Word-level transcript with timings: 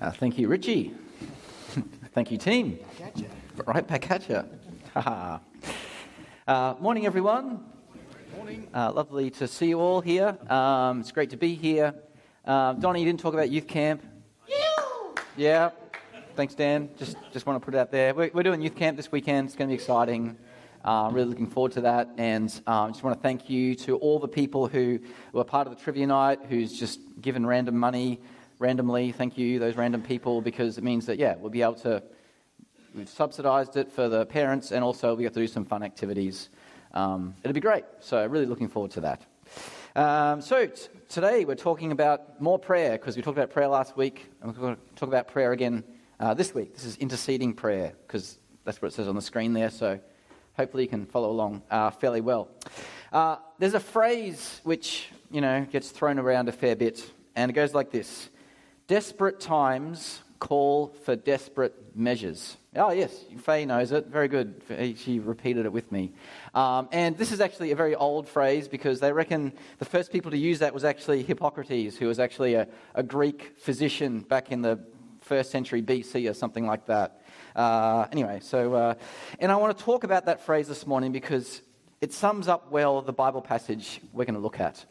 Uh, 0.00 0.10
thank 0.10 0.38
you, 0.38 0.48
Richie. 0.48 0.94
thank 2.14 2.30
you, 2.30 2.38
team. 2.38 2.78
Right 3.66 3.86
back 3.86 4.10
at 4.10 4.26
you. 4.30 4.42
uh, 4.96 6.74
morning, 6.80 7.04
everyone. 7.04 7.62
Morning. 8.34 8.66
Uh, 8.72 8.92
lovely 8.92 9.28
to 9.32 9.46
see 9.46 9.68
you 9.68 9.78
all 9.78 10.00
here. 10.00 10.38
Um, 10.48 11.00
it's 11.00 11.12
great 11.12 11.28
to 11.30 11.36
be 11.36 11.54
here. 11.54 11.94
Uh, 12.46 12.72
Donnie, 12.72 13.00
you 13.00 13.04
didn't 13.04 13.20
talk 13.20 13.34
about 13.34 13.50
youth 13.50 13.66
camp. 13.66 14.02
Yeah. 15.36 15.68
Thanks, 16.34 16.54
Dan. 16.54 16.88
Just 16.96 17.18
just 17.30 17.44
want 17.44 17.60
to 17.60 17.64
put 17.64 17.74
it 17.74 17.78
out 17.78 17.90
there. 17.90 18.14
We're, 18.14 18.30
we're 18.32 18.42
doing 18.42 18.62
youth 18.62 18.76
camp 18.76 18.96
this 18.96 19.12
weekend. 19.12 19.48
It's 19.48 19.56
going 19.56 19.68
to 19.68 19.72
be 19.72 19.78
exciting. 19.78 20.38
Uh, 20.82 21.10
really 21.12 21.28
looking 21.28 21.46
forward 21.46 21.72
to 21.72 21.82
that. 21.82 22.08
And 22.16 22.50
I 22.66 22.84
um, 22.84 22.92
just 22.92 23.04
want 23.04 23.18
to 23.18 23.22
thank 23.22 23.50
you 23.50 23.74
to 23.74 23.98
all 23.98 24.18
the 24.18 24.28
people 24.28 24.66
who 24.66 24.98
were 25.34 25.44
part 25.44 25.66
of 25.66 25.76
the 25.76 25.82
trivia 25.82 26.06
night, 26.06 26.38
who's 26.48 26.78
just 26.78 27.00
given 27.20 27.44
random 27.44 27.76
money 27.76 28.18
randomly. 28.60 29.10
Thank 29.10 29.38
you, 29.38 29.58
those 29.58 29.74
random 29.74 30.02
people, 30.02 30.42
because 30.42 30.78
it 30.78 30.84
means 30.84 31.06
that, 31.06 31.18
yeah, 31.18 31.34
we'll 31.36 31.50
be 31.50 31.62
able 31.62 31.74
to, 31.76 32.02
we've 32.94 33.08
subsidized 33.08 33.76
it 33.76 33.90
for 33.90 34.08
the 34.08 34.26
parents 34.26 34.70
and 34.70 34.84
also 34.84 35.14
we 35.14 35.24
get 35.24 35.32
to 35.32 35.40
do 35.40 35.46
some 35.46 35.64
fun 35.64 35.82
activities. 35.82 36.50
Um, 36.92 37.34
it'll 37.42 37.54
be 37.54 37.60
great. 37.60 37.84
So, 38.00 38.24
really 38.26 38.46
looking 38.46 38.68
forward 38.68 38.90
to 38.92 39.00
that. 39.00 39.26
Um, 39.96 40.42
so, 40.42 40.66
t- 40.66 40.88
today 41.08 41.46
we're 41.46 41.54
talking 41.54 41.90
about 41.90 42.40
more 42.40 42.58
prayer 42.58 42.92
because 42.92 43.16
we 43.16 43.22
talked 43.22 43.38
about 43.38 43.50
prayer 43.50 43.68
last 43.68 43.96
week 43.96 44.30
and 44.42 44.54
we're 44.54 44.60
going 44.60 44.76
to 44.76 44.82
talk 44.94 45.08
about 45.08 45.28
prayer 45.28 45.52
again 45.52 45.82
uh, 46.20 46.34
this 46.34 46.54
week. 46.54 46.74
This 46.74 46.84
is 46.84 46.96
interceding 46.96 47.54
prayer 47.54 47.94
because 48.06 48.38
that's 48.64 48.82
what 48.82 48.88
it 48.88 48.94
says 48.94 49.08
on 49.08 49.14
the 49.14 49.22
screen 49.22 49.54
there. 49.54 49.70
So, 49.70 49.98
hopefully, 50.54 50.82
you 50.82 50.88
can 50.88 51.06
follow 51.06 51.30
along 51.30 51.62
uh, 51.70 51.90
fairly 51.90 52.20
well. 52.20 52.48
Uh, 53.10 53.36
there's 53.58 53.74
a 53.74 53.80
phrase 53.80 54.60
which, 54.64 55.08
you 55.30 55.40
know, 55.40 55.66
gets 55.70 55.90
thrown 55.90 56.18
around 56.18 56.48
a 56.48 56.52
fair 56.52 56.76
bit, 56.76 57.10
and 57.34 57.50
it 57.50 57.54
goes 57.54 57.72
like 57.72 57.90
this 57.90 58.28
Desperate 58.90 59.38
times 59.38 60.20
call 60.40 60.88
for 61.04 61.14
desperate 61.14 61.94
measures. 61.94 62.56
Oh, 62.74 62.90
yes, 62.90 63.24
Faye 63.38 63.64
knows 63.64 63.92
it. 63.92 64.08
Very 64.08 64.26
good. 64.26 64.64
She 64.96 65.20
repeated 65.20 65.64
it 65.64 65.72
with 65.72 65.92
me. 65.92 66.12
Um, 66.56 66.88
and 66.90 67.16
this 67.16 67.30
is 67.30 67.40
actually 67.40 67.70
a 67.70 67.76
very 67.76 67.94
old 67.94 68.28
phrase 68.28 68.66
because 68.66 68.98
they 68.98 69.12
reckon 69.12 69.52
the 69.78 69.84
first 69.84 70.10
people 70.10 70.32
to 70.32 70.36
use 70.36 70.58
that 70.58 70.74
was 70.74 70.82
actually 70.82 71.22
Hippocrates, 71.22 71.96
who 71.98 72.08
was 72.08 72.18
actually 72.18 72.54
a, 72.54 72.66
a 72.96 73.04
Greek 73.04 73.52
physician 73.58 74.22
back 74.22 74.50
in 74.50 74.60
the 74.60 74.80
first 75.20 75.52
century 75.52 75.82
BC 75.82 76.28
or 76.28 76.34
something 76.34 76.66
like 76.66 76.86
that. 76.86 77.22
Uh, 77.54 78.08
anyway, 78.10 78.40
so, 78.42 78.74
uh, 78.74 78.94
and 79.38 79.52
I 79.52 79.54
want 79.54 79.78
to 79.78 79.84
talk 79.84 80.02
about 80.02 80.26
that 80.26 80.44
phrase 80.44 80.66
this 80.66 80.84
morning 80.84 81.12
because 81.12 81.62
it 82.00 82.12
sums 82.12 82.48
up 82.48 82.72
well 82.72 83.02
the 83.02 83.12
Bible 83.12 83.40
passage 83.40 84.00
we're 84.12 84.24
going 84.24 84.34
to 84.34 84.40
look 84.40 84.58
at. 84.58 84.84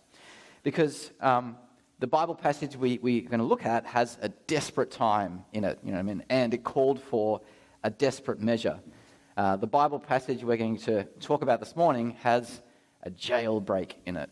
Because 0.63 1.11
um, 1.19 1.57
the 1.99 2.07
Bible 2.07 2.33
passage 2.33 2.77
we, 2.77 2.97
we're 3.01 3.21
going 3.21 3.39
to 3.39 3.45
look 3.45 3.65
at 3.65 3.85
has 3.85 4.17
a 4.21 4.29
desperate 4.29 4.89
time 4.89 5.43
in 5.51 5.65
it, 5.65 5.79
you 5.83 5.91
know 5.91 5.99
I 5.99 6.01
mean? 6.01 6.23
And 6.29 6.53
it 6.53 6.63
called 6.63 7.01
for 7.01 7.41
a 7.83 7.89
desperate 7.89 8.39
measure. 8.39 8.79
Uh, 9.35 9.57
the 9.57 9.67
Bible 9.67 9.99
passage 9.99 10.41
we're 10.43 10.55
going 10.55 10.77
to 10.77 11.03
talk 11.19 11.41
about 11.41 11.59
this 11.59 11.75
morning 11.75 12.11
has 12.21 12.61
a 13.03 13.11
jailbreak 13.11 13.95
in 14.05 14.15
it. 14.15 14.29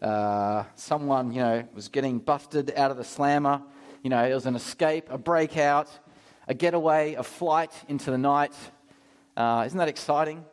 Uh, 0.00 0.64
someone, 0.74 1.32
you 1.32 1.40
know, 1.40 1.64
was 1.74 1.88
getting 1.88 2.18
busted 2.18 2.72
out 2.76 2.90
of 2.90 2.96
the 2.96 3.04
slammer. 3.04 3.62
You 4.02 4.08
know, 4.08 4.24
it 4.24 4.32
was 4.32 4.46
an 4.46 4.56
escape, 4.56 5.08
a 5.10 5.18
breakout, 5.18 5.90
a 6.48 6.54
getaway, 6.54 7.12
a 7.14 7.22
flight 7.22 7.72
into 7.88 8.10
the 8.10 8.18
night. 8.18 8.54
Uh, 9.36 9.64
isn't 9.66 9.78
that 9.78 9.88
exciting? 9.88 10.44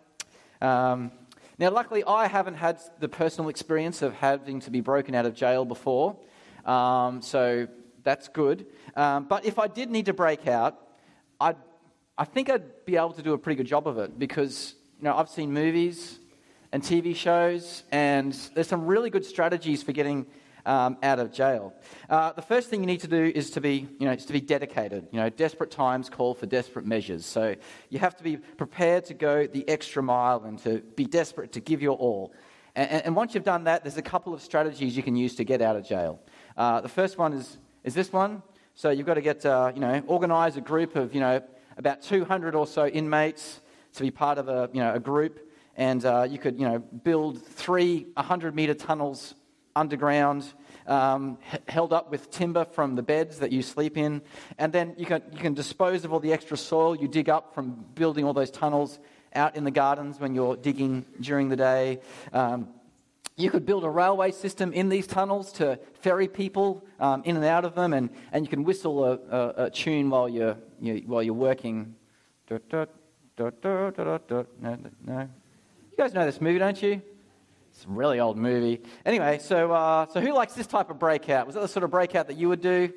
Um, 0.61 1.11
now, 1.57 1.71
luckily, 1.71 2.03
I 2.03 2.27
haven't 2.27 2.55
had 2.55 2.79
the 2.99 3.09
personal 3.09 3.49
experience 3.49 4.01
of 4.01 4.13
having 4.13 4.59
to 4.61 4.71
be 4.71 4.81
broken 4.81 5.15
out 5.15 5.25
of 5.25 5.33
jail 5.33 5.63
before. 5.63 6.17
Um, 6.69 7.23
so 7.23 7.67
that's 8.03 8.27
good. 8.27 8.67
Um, 8.95 9.25
but 9.25 9.43
if 9.43 9.57
I 9.57 9.67
did 9.67 9.89
need 9.89 10.05
to 10.05 10.13
break 10.13 10.47
out, 10.47 10.77
I'd, 11.41 11.55
I 12.15 12.25
think 12.25 12.49
I'd 12.49 12.85
be 12.85 12.95
able 12.95 13.13
to 13.13 13.23
do 13.23 13.33
a 13.33 13.37
pretty 13.37 13.57
good 13.57 13.67
job 13.67 13.87
of 13.87 13.97
it 13.97 14.19
because 14.19 14.75
you 14.99 15.05
know, 15.05 15.15
I've 15.15 15.29
seen 15.29 15.51
movies 15.51 16.19
and 16.71 16.83
TV 16.83 17.15
shows, 17.15 17.83
and 17.91 18.33
there's 18.53 18.67
some 18.67 18.85
really 18.85 19.09
good 19.09 19.25
strategies 19.25 19.81
for 19.81 19.93
getting 19.93 20.27
um, 20.67 20.97
out 21.01 21.17
of 21.17 21.31
jail. 21.31 21.73
Uh, 22.07 22.33
the 22.33 22.43
first 22.43 22.69
thing 22.69 22.81
you 22.81 22.85
need 22.85 22.99
to 22.99 23.07
do 23.07 23.31
is 23.33 23.49
to 23.51 23.61
be, 23.61 23.87
you 23.97 24.05
know, 24.05 24.11
is 24.11 24.25
to 24.25 24.33
be 24.33 24.41
dedicated. 24.41 25.07
You 25.11 25.21
know, 25.21 25.29
desperate 25.29 25.71
times 25.71 26.07
call 26.09 26.35
for 26.35 26.45
desperate 26.45 26.85
measures. 26.85 27.25
So 27.25 27.55
you 27.89 27.97
have 27.97 28.15
to 28.17 28.23
be 28.23 28.37
prepared 28.37 29.05
to 29.05 29.15
go 29.15 29.47
the 29.47 29.67
extra 29.67 30.03
mile 30.03 30.43
and 30.43 30.59
to 30.59 30.79
be 30.95 31.05
desperate 31.05 31.53
to 31.53 31.59
give 31.61 31.81
your 31.81 31.97
all. 31.97 32.33
And, 32.75 33.05
and 33.05 33.15
once 33.15 33.33
you've 33.33 33.43
done 33.43 33.63
that, 33.65 33.83
there's 33.83 33.97
a 33.97 34.01
couple 34.01 34.33
of 34.33 34.41
strategies 34.41 34.95
you 34.95 35.03
can 35.03 35.15
use 35.15 35.35
to 35.35 35.43
get 35.43 35.61
out 35.61 35.75
of 35.75 35.85
jail. 35.85 36.19
Uh, 36.57 36.81
the 36.81 36.89
first 36.89 37.17
one 37.17 37.33
is, 37.33 37.57
is 37.83 37.93
this 37.93 38.11
one. 38.11 38.41
So 38.75 38.89
you've 38.89 39.05
got 39.05 39.15
to 39.15 39.21
get, 39.21 39.45
uh, 39.45 39.71
you 39.75 39.81
know, 39.81 40.01
organise 40.07 40.55
a 40.55 40.61
group 40.61 40.95
of, 40.95 41.13
you 41.13 41.19
know, 41.19 41.41
about 41.77 42.01
200 42.01 42.55
or 42.55 42.65
so 42.65 42.87
inmates 42.87 43.59
to 43.93 44.03
be 44.03 44.11
part 44.11 44.37
of 44.37 44.47
a, 44.47 44.69
you 44.73 44.79
know, 44.79 44.93
a 44.93 44.99
group. 44.99 45.39
And 45.75 46.03
uh, 46.05 46.27
you 46.29 46.37
could, 46.37 46.59
you 46.59 46.67
know, 46.67 46.79
build 46.79 47.41
three 47.41 48.07
100 48.13 48.55
metre 48.55 48.73
tunnels 48.73 49.35
underground, 49.75 50.45
um, 50.87 51.37
h- 51.53 51.61
held 51.67 51.93
up 51.93 52.11
with 52.11 52.29
timber 52.31 52.65
from 52.65 52.95
the 52.95 53.01
beds 53.01 53.39
that 53.39 53.51
you 53.51 53.61
sleep 53.61 53.97
in. 53.97 54.21
And 54.57 54.73
then 54.73 54.93
you 54.97 55.05
can, 55.05 55.21
you 55.31 55.39
can 55.39 55.53
dispose 55.53 56.05
of 56.05 56.13
all 56.13 56.19
the 56.19 56.33
extra 56.33 56.57
soil 56.57 56.95
you 56.95 57.07
dig 57.07 57.29
up 57.29 57.53
from 57.53 57.85
building 57.95 58.25
all 58.25 58.33
those 58.33 58.51
tunnels 58.51 58.99
out 59.33 59.55
in 59.55 59.63
the 59.63 59.71
gardens 59.71 60.19
when 60.19 60.33
you're 60.33 60.55
digging 60.55 61.05
during 61.21 61.49
the 61.49 61.55
day. 61.55 61.99
Um, 62.33 62.69
you 63.39 63.49
could 63.49 63.65
build 63.65 63.83
a 63.85 63.89
railway 63.89 64.31
system 64.31 64.73
in 64.73 64.89
these 64.89 65.07
tunnels 65.07 65.53
to 65.53 65.79
ferry 66.01 66.27
people 66.27 66.85
um, 66.99 67.21
in 67.23 67.37
and 67.37 67.45
out 67.45 67.63
of 67.63 67.73
them, 67.73 67.93
and, 67.93 68.09
and 68.33 68.43
you 68.43 68.49
can 68.49 68.63
whistle 68.63 69.05
a, 69.05 69.13
a, 69.13 69.65
a 69.65 69.69
tune 69.69 70.09
while 70.09 70.27
you're, 70.27 70.57
you, 70.81 71.03
while 71.05 71.23
you're 71.23 71.33
working. 71.33 71.95
No, 74.61 74.77
no. 75.05 75.19
You 75.21 75.97
guys 75.97 76.13
know 76.13 76.25
this 76.25 76.41
movie, 76.41 76.59
don't 76.59 76.81
you? 76.81 77.01
It's 77.71 77.85
a 77.85 77.89
really 77.89 78.19
old 78.19 78.37
movie. 78.37 78.81
Anyway, 79.05 79.39
so, 79.39 79.71
uh, 79.71 80.07
so 80.07 80.19
who 80.19 80.33
likes 80.33 80.53
this 80.53 80.67
type 80.67 80.89
of 80.89 80.99
breakout? 80.99 81.45
Was 81.45 81.55
that 81.55 81.61
the 81.61 81.67
sort 81.67 81.83
of 81.83 81.91
breakout 81.91 82.27
that 82.27 82.35
you 82.35 82.49
would 82.49 82.61
do? 82.61 82.91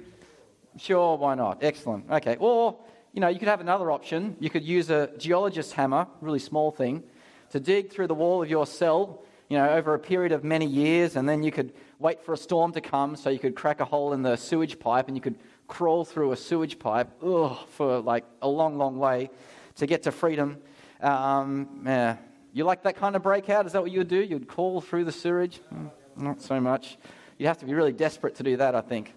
Sure, 0.76 1.16
why 1.16 1.34
not? 1.34 1.62
Excellent. 1.62 2.10
Okay, 2.10 2.36
or, 2.41 2.76
you 3.12 3.20
know, 3.20 3.28
you 3.28 3.38
could 3.38 3.48
have 3.48 3.60
another 3.60 3.92
option. 3.92 4.36
You 4.41 4.50
could 4.50 4.64
use 4.64 4.91
a 4.91 5.10
geologist's 5.19 5.72
hammer, 5.72 6.08
really 6.20 6.41
small 6.41 6.72
thing, 6.72 7.04
to 7.50 7.60
dig 7.60 7.92
through 7.92 8.08
the 8.08 8.14
wall 8.14 8.42
of 8.42 8.50
your 8.50 8.66
cell 8.66 9.22
you 9.48 9.58
know, 9.58 9.69
over 9.69 9.94
a 9.94 9.98
period 9.98 10.32
of 10.32 10.44
many 10.44 10.66
years, 10.66 11.16
and 11.16 11.28
then 11.28 11.42
you 11.42 11.50
could 11.50 11.72
wait 11.98 12.22
for 12.22 12.32
a 12.32 12.36
storm 12.36 12.72
to 12.72 12.80
come 12.80 13.16
so 13.16 13.30
you 13.30 13.38
could 13.38 13.54
crack 13.54 13.80
a 13.80 13.84
hole 13.84 14.12
in 14.12 14.22
the 14.22 14.36
sewage 14.36 14.78
pipe 14.78 15.08
and 15.08 15.16
you 15.16 15.20
could 15.20 15.38
crawl 15.69 16.04
through 16.04 16.32
a 16.32 16.36
sewage 16.36 16.78
pipe 16.78 17.08
ugh, 17.22 17.56
for 17.70 18.00
like 18.00 18.25
a 18.42 18.48
long, 18.48 18.76
long 18.76 18.98
way 18.98 19.31
to 19.76 19.86
get 19.86 20.02
to 20.02 20.12
freedom. 20.12 20.58
Um, 21.00 21.82
yeah. 21.86 22.16
You 22.52 22.64
like 22.64 22.82
that 22.82 22.97
kind 22.97 23.16
of 23.16 23.22
breakout? 23.22 23.64
Is 23.66 23.72
that 23.72 23.82
what 23.82 23.91
you 23.91 24.00
would 24.00 24.08
do? 24.08 24.22
You'd 24.22 24.47
crawl 24.47 24.81
through 24.81 25.04
the 25.04 25.12
sewage? 25.12 25.60
Mm, 25.72 25.91
not 26.16 26.42
so 26.42 26.60
much. 26.60 26.98
You'd 27.38 27.47
have 27.47 27.58
to 27.58 27.66
be 27.66 27.72
really 27.72 27.92
desperate 27.92 28.34
to 28.36 28.42
do 28.42 28.58
that, 28.58 28.75
I 28.75 28.82
think. 28.82 29.14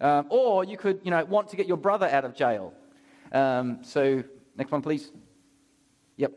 Um, 0.00 0.26
or 0.28 0.64
you 0.64 0.76
could, 0.76 1.00
you 1.04 1.10
know, 1.10 1.24
want 1.24 1.48
to 1.50 1.56
get 1.56 1.68
your 1.68 1.76
brother 1.76 2.06
out 2.06 2.24
of 2.24 2.34
jail. 2.34 2.74
Um, 3.30 3.78
so, 3.82 4.24
next 4.56 4.72
one, 4.72 4.82
please. 4.82 5.12
Yep. 6.16 6.32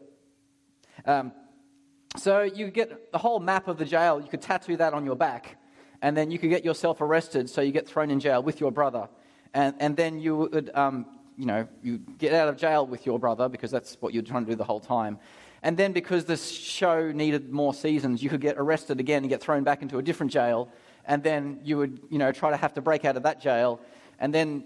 So 2.15 2.41
you 2.41 2.71
get 2.71 3.11
the 3.11 3.17
whole 3.17 3.39
map 3.39 3.67
of 3.67 3.77
the 3.77 3.85
jail, 3.85 4.19
you 4.19 4.27
could 4.27 4.41
tattoo 4.41 4.77
that 4.77 4.93
on 4.93 5.05
your 5.05 5.15
back, 5.15 5.57
and 6.01 6.15
then 6.15 6.31
you 6.31 6.39
could 6.39 6.49
get 6.49 6.63
yourself 6.63 7.01
arrested, 7.01 7.49
so 7.49 7.61
you 7.61 7.71
get 7.71 7.87
thrown 7.87 8.09
in 8.09 8.19
jail 8.19 8.41
with 8.41 8.59
your 8.59 8.71
brother. 8.71 9.09
And, 9.53 9.75
and 9.79 9.95
then 9.97 10.19
you 10.19 10.35
would, 10.35 10.71
um, 10.73 11.05
you 11.37 11.45
know, 11.45 11.67
you 11.83 11.97
get 11.97 12.33
out 12.33 12.47
of 12.47 12.57
jail 12.57 12.85
with 12.85 13.05
your 13.05 13.19
brother 13.19 13.49
because 13.49 13.71
that's 13.71 13.97
what 13.99 14.13
you're 14.13 14.23
trying 14.23 14.45
to 14.45 14.51
do 14.51 14.55
the 14.55 14.63
whole 14.63 14.79
time. 14.79 15.19
And 15.63 15.75
then 15.75 15.91
because 15.91 16.25
this 16.25 16.49
show 16.51 17.11
needed 17.11 17.51
more 17.51 17.73
seasons, 17.73 18.21
you 18.21 18.29
could 18.29 18.41
get 18.41 18.57
arrested 18.57 18.99
again 18.99 19.23
and 19.23 19.29
get 19.29 19.41
thrown 19.41 19.63
back 19.63 19.81
into 19.81 19.97
a 19.97 20.01
different 20.01 20.31
jail. 20.31 20.69
And 21.05 21.23
then 21.23 21.59
you 21.63 21.77
would, 21.77 21.99
you 22.09 22.17
know, 22.17 22.31
try 22.31 22.51
to 22.51 22.57
have 22.57 22.73
to 22.75 22.81
break 22.81 23.05
out 23.05 23.17
of 23.17 23.23
that 23.23 23.41
jail. 23.41 23.79
And 24.19 24.33
then 24.33 24.63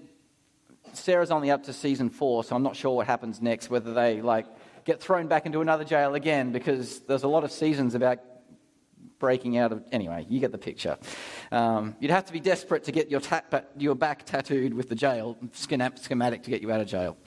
Sarah's 0.93 1.31
only 1.31 1.51
up 1.51 1.63
to 1.63 1.73
season 1.73 2.09
four, 2.09 2.43
so 2.43 2.55
I'm 2.55 2.63
not 2.63 2.75
sure 2.75 2.95
what 2.95 3.07
happens 3.07 3.41
next, 3.41 3.69
whether 3.69 3.93
they, 3.93 4.21
like, 4.21 4.45
get 4.85 5.01
thrown 5.01 5.27
back 5.27 5.45
into 5.45 5.61
another 5.61 5.83
jail 5.83 6.15
again 6.15 6.51
because 6.51 6.99
there's 7.01 7.23
a 7.23 7.27
lot 7.27 7.43
of 7.43 7.51
seasons 7.51 7.95
about 7.95 8.19
breaking 9.19 9.57
out 9.57 9.71
of. 9.71 9.83
Anyway, 9.91 10.25
you 10.29 10.39
get 10.39 10.51
the 10.51 10.57
picture. 10.57 10.97
Um, 11.51 11.95
you'd 11.99 12.11
have 12.11 12.25
to 12.25 12.33
be 12.33 12.39
desperate 12.39 12.83
to 12.85 12.91
get 12.91 13.09
your, 13.09 13.21
ta- 13.21 13.43
your 13.77 13.95
back 13.95 14.25
tattooed 14.25 14.73
with 14.73 14.89
the 14.89 14.95
jail 14.95 15.37
schematic 15.53 16.43
to 16.43 16.49
get 16.49 16.61
you 16.61 16.71
out 16.71 16.81
of 16.81 16.87
jail. 16.87 17.17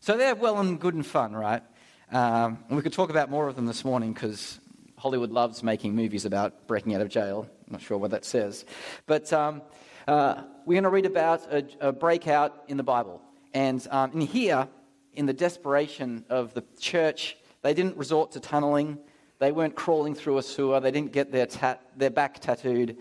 So 0.00 0.16
they're 0.16 0.34
well 0.34 0.58
and 0.58 0.80
good 0.80 0.94
and 0.94 1.06
fun, 1.06 1.34
right? 1.34 1.62
Um, 2.10 2.58
and 2.68 2.76
we 2.76 2.82
could 2.82 2.92
talk 2.92 3.10
about 3.10 3.30
more 3.30 3.48
of 3.48 3.56
them 3.56 3.66
this 3.66 3.84
morning 3.84 4.12
because 4.12 4.60
Hollywood 4.96 5.30
loves 5.30 5.62
making 5.62 5.94
movies 5.94 6.24
about 6.24 6.66
breaking 6.66 6.94
out 6.94 7.00
of 7.00 7.08
jail. 7.08 7.46
I'm 7.66 7.72
not 7.72 7.82
sure 7.82 7.98
what 7.98 8.12
that 8.12 8.24
says. 8.24 8.64
But 9.06 9.32
um, 9.32 9.62
uh, 10.08 10.42
we're 10.64 10.74
going 10.74 10.84
to 10.84 10.90
read 10.90 11.06
about 11.06 11.52
a, 11.52 11.66
a, 11.80 11.92
breakout 11.92 12.64
in 12.68 12.76
the 12.76 12.82
Bible. 12.82 13.20
And 13.52 13.86
um, 13.90 14.12
in 14.12 14.20
here, 14.20 14.68
in 15.16 15.26
the 15.26 15.32
desperation 15.32 16.24
of 16.28 16.54
the 16.54 16.62
church, 16.78 17.36
they 17.62 17.74
didn't 17.74 17.96
resort 17.96 18.32
to 18.32 18.40
tunneling. 18.40 18.98
They 19.38 19.52
weren't 19.52 19.74
crawling 19.74 20.14
through 20.14 20.38
a 20.38 20.42
sewer. 20.42 20.78
They 20.80 20.90
didn't 20.90 21.12
get 21.12 21.32
their, 21.32 21.48
their 21.96 22.10
back 22.10 22.38
tattooed. 22.38 22.96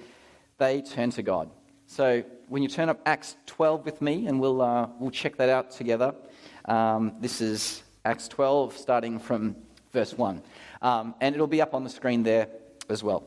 They 0.57 0.81
turned 0.81 1.13
to 1.13 1.23
God. 1.23 1.49
So 1.87 2.23
when 2.47 2.63
you 2.63 2.69
turn 2.69 2.89
up 2.89 3.01
Acts 3.05 3.35
12 3.45 3.85
with 3.85 4.01
me, 4.01 4.27
and 4.27 4.39
we'll, 4.39 4.61
uh, 4.61 4.87
we'll 4.99 5.11
check 5.11 5.35
that 5.37 5.49
out 5.49 5.71
together. 5.71 6.15
Um, 6.65 7.13
this 7.19 7.41
is 7.41 7.83
Acts 8.03 8.27
12, 8.27 8.75
starting 8.75 9.19
from 9.19 9.55
verse 9.91 10.17
1. 10.17 10.41
Um, 10.81 11.15
and 11.21 11.35
it'll 11.35 11.47
be 11.47 11.61
up 11.61 11.73
on 11.73 11.83
the 11.83 11.89
screen 11.89 12.23
there 12.23 12.47
as 12.89 13.03
well. 13.03 13.23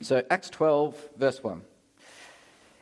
So, 0.00 0.22
Acts 0.30 0.50
12, 0.50 1.10
verse 1.16 1.42
1. 1.42 1.62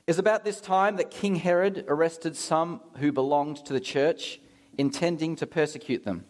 It's 0.07 0.19
about 0.19 0.45
this 0.45 0.61
time 0.61 0.97
that 0.97 1.11
King 1.11 1.37
Herod 1.37 1.85
arrested 1.89 2.37
some 2.37 2.81
who 2.99 3.11
belonged 3.11 3.65
to 3.67 3.73
the 3.73 3.81
church, 3.81 4.39
intending 4.79 5.37
to 5.37 5.47
persecute 5.47 6.05
them. 6.05 6.25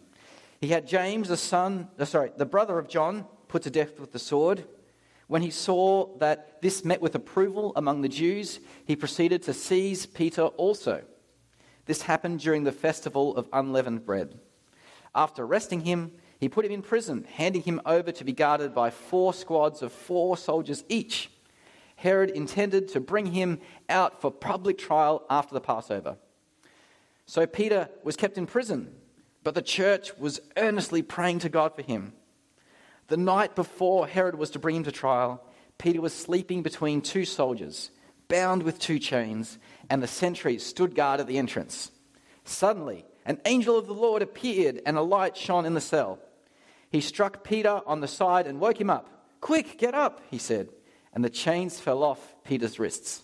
He 0.59 0.69
had 0.69 0.87
James, 0.87 1.27
the 1.27 1.37
son, 1.37 1.89
uh, 1.99 2.05
sorry, 2.05 2.31
the 2.35 2.45
brother 2.45 2.79
of 2.79 2.87
John, 2.87 3.25
put 3.47 3.63
to 3.63 3.69
death 3.69 3.99
with 3.99 4.11
the 4.11 4.19
sword. 4.19 4.65
When 5.27 5.41
he 5.41 5.51
saw 5.51 6.17
that 6.17 6.61
this 6.61 6.85
met 6.85 7.01
with 7.01 7.15
approval 7.15 7.73
among 7.75 8.01
the 8.01 8.09
Jews, 8.09 8.59
he 8.85 8.95
proceeded 8.95 9.43
to 9.43 9.53
seize 9.53 10.05
Peter 10.05 10.43
also. 10.43 11.03
This 11.85 12.03
happened 12.03 12.39
during 12.39 12.63
the 12.63 12.71
festival 12.71 13.35
of 13.35 13.47
unleavened 13.53 14.05
bread. 14.05 14.39
After 15.13 15.43
arresting 15.43 15.81
him, 15.81 16.11
he 16.39 16.49
put 16.49 16.65
him 16.65 16.71
in 16.71 16.81
prison, 16.81 17.25
handing 17.31 17.63
him 17.63 17.81
over 17.85 18.11
to 18.11 18.23
be 18.23 18.33
guarded 18.33 18.73
by 18.73 18.89
four 18.89 19.33
squads 19.33 19.81
of 19.81 19.91
four 19.91 20.37
soldiers 20.37 20.83
each. 20.89 21.31
Herod 21.95 22.29
intended 22.29 22.89
to 22.89 22.99
bring 22.99 23.27
him 23.27 23.59
out 23.89 24.21
for 24.21 24.31
public 24.31 24.77
trial 24.77 25.23
after 25.29 25.53
the 25.53 25.61
Passover. 25.61 26.17
So 27.27 27.45
Peter 27.45 27.89
was 28.03 28.15
kept 28.15 28.37
in 28.37 28.47
prison, 28.47 28.95
but 29.43 29.53
the 29.53 29.61
church 29.61 30.17
was 30.17 30.39
earnestly 30.55 31.01
praying 31.01 31.39
to 31.39 31.49
God 31.49 31.75
for 31.75 31.81
him. 31.81 32.13
The 33.09 33.17
night 33.17 33.53
before 33.53 34.07
Herod 34.07 34.35
was 34.35 34.49
to 34.51 34.59
bring 34.59 34.77
him 34.77 34.83
to 34.85 34.91
trial, 34.91 35.43
Peter 35.77 36.01
was 36.01 36.13
sleeping 36.13 36.63
between 36.63 37.01
two 37.01 37.25
soldiers, 37.25 37.91
bound 38.29 38.63
with 38.63 38.79
two 38.79 38.97
chains, 38.97 39.59
and 39.89 40.01
the 40.01 40.07
sentries 40.07 40.65
stood 40.65 40.95
guard 40.95 41.19
at 41.19 41.27
the 41.27 41.37
entrance. 41.37 41.91
Suddenly, 42.45 43.05
an 43.25 43.39
angel 43.45 43.77
of 43.77 43.87
the 43.87 43.93
Lord 43.93 44.21
appeared, 44.21 44.81
and 44.85 44.97
a 44.97 45.01
light 45.01 45.35
shone 45.35 45.65
in 45.65 45.73
the 45.73 45.81
cell. 45.81 46.19
He 46.89 47.01
struck 47.01 47.43
Peter 47.43 47.81
on 47.85 47.99
the 47.99 48.07
side 48.07 48.47
and 48.47 48.61
woke 48.61 48.79
him 48.79 48.89
up. 48.89 49.27
Quick, 49.41 49.77
get 49.77 49.93
up, 49.93 50.21
he 50.31 50.37
said, 50.37 50.69
and 51.13 51.23
the 51.23 51.29
chains 51.29 51.79
fell 51.79 52.03
off 52.03 52.35
Peter's 52.45 52.79
wrists. 52.79 53.21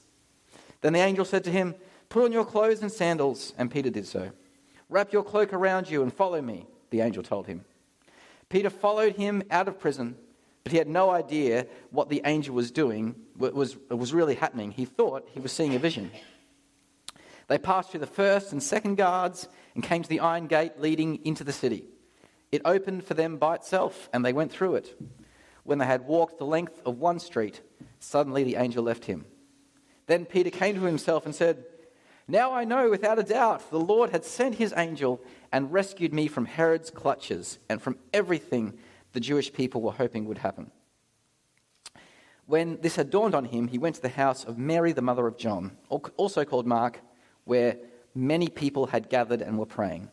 Then 0.81 0.91
the 0.91 0.99
angel 0.99 1.23
said 1.23 1.45
to 1.45 1.51
him, 1.51 1.75
Put 2.13 2.25
on 2.25 2.31
your 2.31 2.45
clothes 2.45 2.83
and 2.83 2.91
sandals, 2.91 3.55
and 3.57 3.71
Peter 3.71 3.89
did 3.89 4.05
so. 4.05 4.29
Wrap 4.87 5.11
your 5.11 5.23
cloak 5.23 5.51
around 5.51 5.89
you 5.89 6.03
and 6.03 6.13
follow 6.13 6.39
me, 6.43 6.67
the 6.91 7.01
angel 7.01 7.23
told 7.23 7.47
him. 7.47 7.65
Peter 8.49 8.69
followed 8.69 9.15
him 9.15 9.41
out 9.49 9.67
of 9.67 9.79
prison, 9.79 10.15
but 10.63 10.71
he 10.71 10.77
had 10.77 10.87
no 10.87 11.09
idea 11.09 11.65
what 11.89 12.09
the 12.09 12.21
angel 12.23 12.53
was 12.53 12.69
doing, 12.69 13.15
what 13.35 13.55
was, 13.55 13.77
was 13.89 14.13
really 14.13 14.35
happening. 14.35 14.69
He 14.69 14.85
thought 14.85 15.27
he 15.31 15.39
was 15.39 15.51
seeing 15.51 15.73
a 15.73 15.79
vision. 15.79 16.11
They 17.47 17.57
passed 17.57 17.89
through 17.89 18.01
the 18.01 18.05
first 18.05 18.51
and 18.51 18.61
second 18.61 18.93
guards 18.93 19.47
and 19.73 19.83
came 19.83 20.03
to 20.03 20.09
the 20.09 20.19
iron 20.19 20.45
gate 20.45 20.79
leading 20.79 21.25
into 21.25 21.43
the 21.43 21.51
city. 21.51 21.85
It 22.51 22.61
opened 22.63 23.05
for 23.05 23.15
them 23.15 23.37
by 23.37 23.55
itself, 23.55 24.07
and 24.13 24.23
they 24.23 24.33
went 24.33 24.51
through 24.51 24.75
it. 24.75 25.01
When 25.63 25.79
they 25.79 25.87
had 25.87 26.05
walked 26.05 26.37
the 26.37 26.45
length 26.45 26.79
of 26.85 26.99
one 26.99 27.17
street, 27.17 27.61
suddenly 27.97 28.43
the 28.43 28.57
angel 28.57 28.83
left 28.83 29.05
him. 29.05 29.25
Then 30.05 30.25
Peter 30.25 30.51
came 30.51 30.75
to 30.75 30.81
himself 30.81 31.25
and 31.25 31.33
said, 31.33 31.65
Now 32.27 32.53
I 32.53 32.63
know 32.63 32.89
without 32.89 33.19
a 33.19 33.23
doubt 33.23 33.69
the 33.69 33.79
Lord 33.79 34.11
had 34.11 34.23
sent 34.23 34.55
his 34.55 34.73
angel 34.77 35.21
and 35.51 35.73
rescued 35.73 36.13
me 36.13 36.27
from 36.27 36.45
Herod's 36.45 36.89
clutches 36.89 37.59
and 37.69 37.81
from 37.81 37.97
everything 38.13 38.77
the 39.11 39.19
Jewish 39.19 39.51
people 39.51 39.81
were 39.81 39.91
hoping 39.91 40.25
would 40.25 40.39
happen. 40.39 40.71
When 42.45 42.79
this 42.81 42.95
had 42.95 43.09
dawned 43.09 43.35
on 43.35 43.45
him, 43.45 43.67
he 43.67 43.77
went 43.77 43.95
to 43.95 44.01
the 44.01 44.09
house 44.09 44.43
of 44.43 44.57
Mary, 44.57 44.91
the 44.91 45.01
mother 45.01 45.27
of 45.27 45.37
John, 45.37 45.77
also 45.89 46.43
called 46.43 46.67
Mark, 46.67 47.01
where 47.45 47.77
many 48.15 48.47
people 48.47 48.87
had 48.87 49.09
gathered 49.09 49.41
and 49.41 49.57
were 49.57 49.65
praying. 49.65 50.09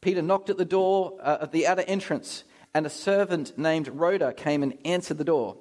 Peter 0.00 0.22
knocked 0.22 0.50
at 0.50 0.56
the 0.56 0.64
door 0.64 1.16
uh, 1.22 1.38
at 1.42 1.52
the 1.52 1.66
outer 1.66 1.84
entrance, 1.86 2.44
and 2.74 2.86
a 2.86 2.90
servant 2.90 3.56
named 3.58 3.88
Rhoda 3.88 4.32
came 4.32 4.62
and 4.62 4.78
answered 4.84 5.18
the 5.18 5.24
door. 5.24 5.56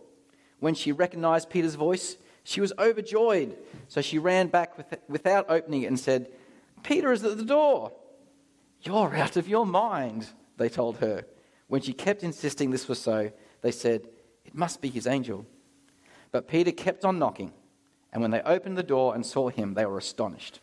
When 0.60 0.76
she 0.76 0.92
recognized 0.92 1.50
Peter's 1.50 1.76
voice, 1.76 2.18
she 2.50 2.62
was 2.62 2.74
overjoyed. 2.80 3.56
So 3.90 4.02
she 4.02 4.18
ran 4.18 4.48
back 4.48 4.76
with, 4.76 4.98
without 5.08 5.46
opening 5.50 5.84
it 5.84 5.86
and 5.86 6.00
said, 6.00 6.32
Peter 6.82 7.12
is 7.12 7.24
at 7.24 7.38
the 7.38 7.46
door. 7.46 7.92
You're 8.82 9.16
out 9.16 9.38
of 9.38 9.48
your 9.48 9.68
mind, 9.68 10.26
they 10.58 10.68
told 10.68 10.98
her. 10.98 11.26
When 11.68 11.82
she 11.82 11.94
kept 11.94 12.24
insisting 12.24 12.72
this 12.72 12.88
was 12.88 13.00
so, 13.00 13.32
they 13.62 13.70
said, 13.70 14.08
It 14.46 14.56
must 14.56 14.82
be 14.82 14.90
his 14.90 15.06
angel. 15.06 15.46
But 16.32 16.48
Peter 16.48 16.72
kept 16.72 17.06
on 17.06 17.20
knocking, 17.20 17.54
and 18.12 18.20
when 18.20 18.32
they 18.32 18.42
opened 18.42 18.80
the 18.80 18.84
door 18.84 19.14
and 19.14 19.24
saw 19.24 19.50
him, 19.50 19.76
they 19.76 19.86
were 19.86 20.00
astonished. 20.00 20.60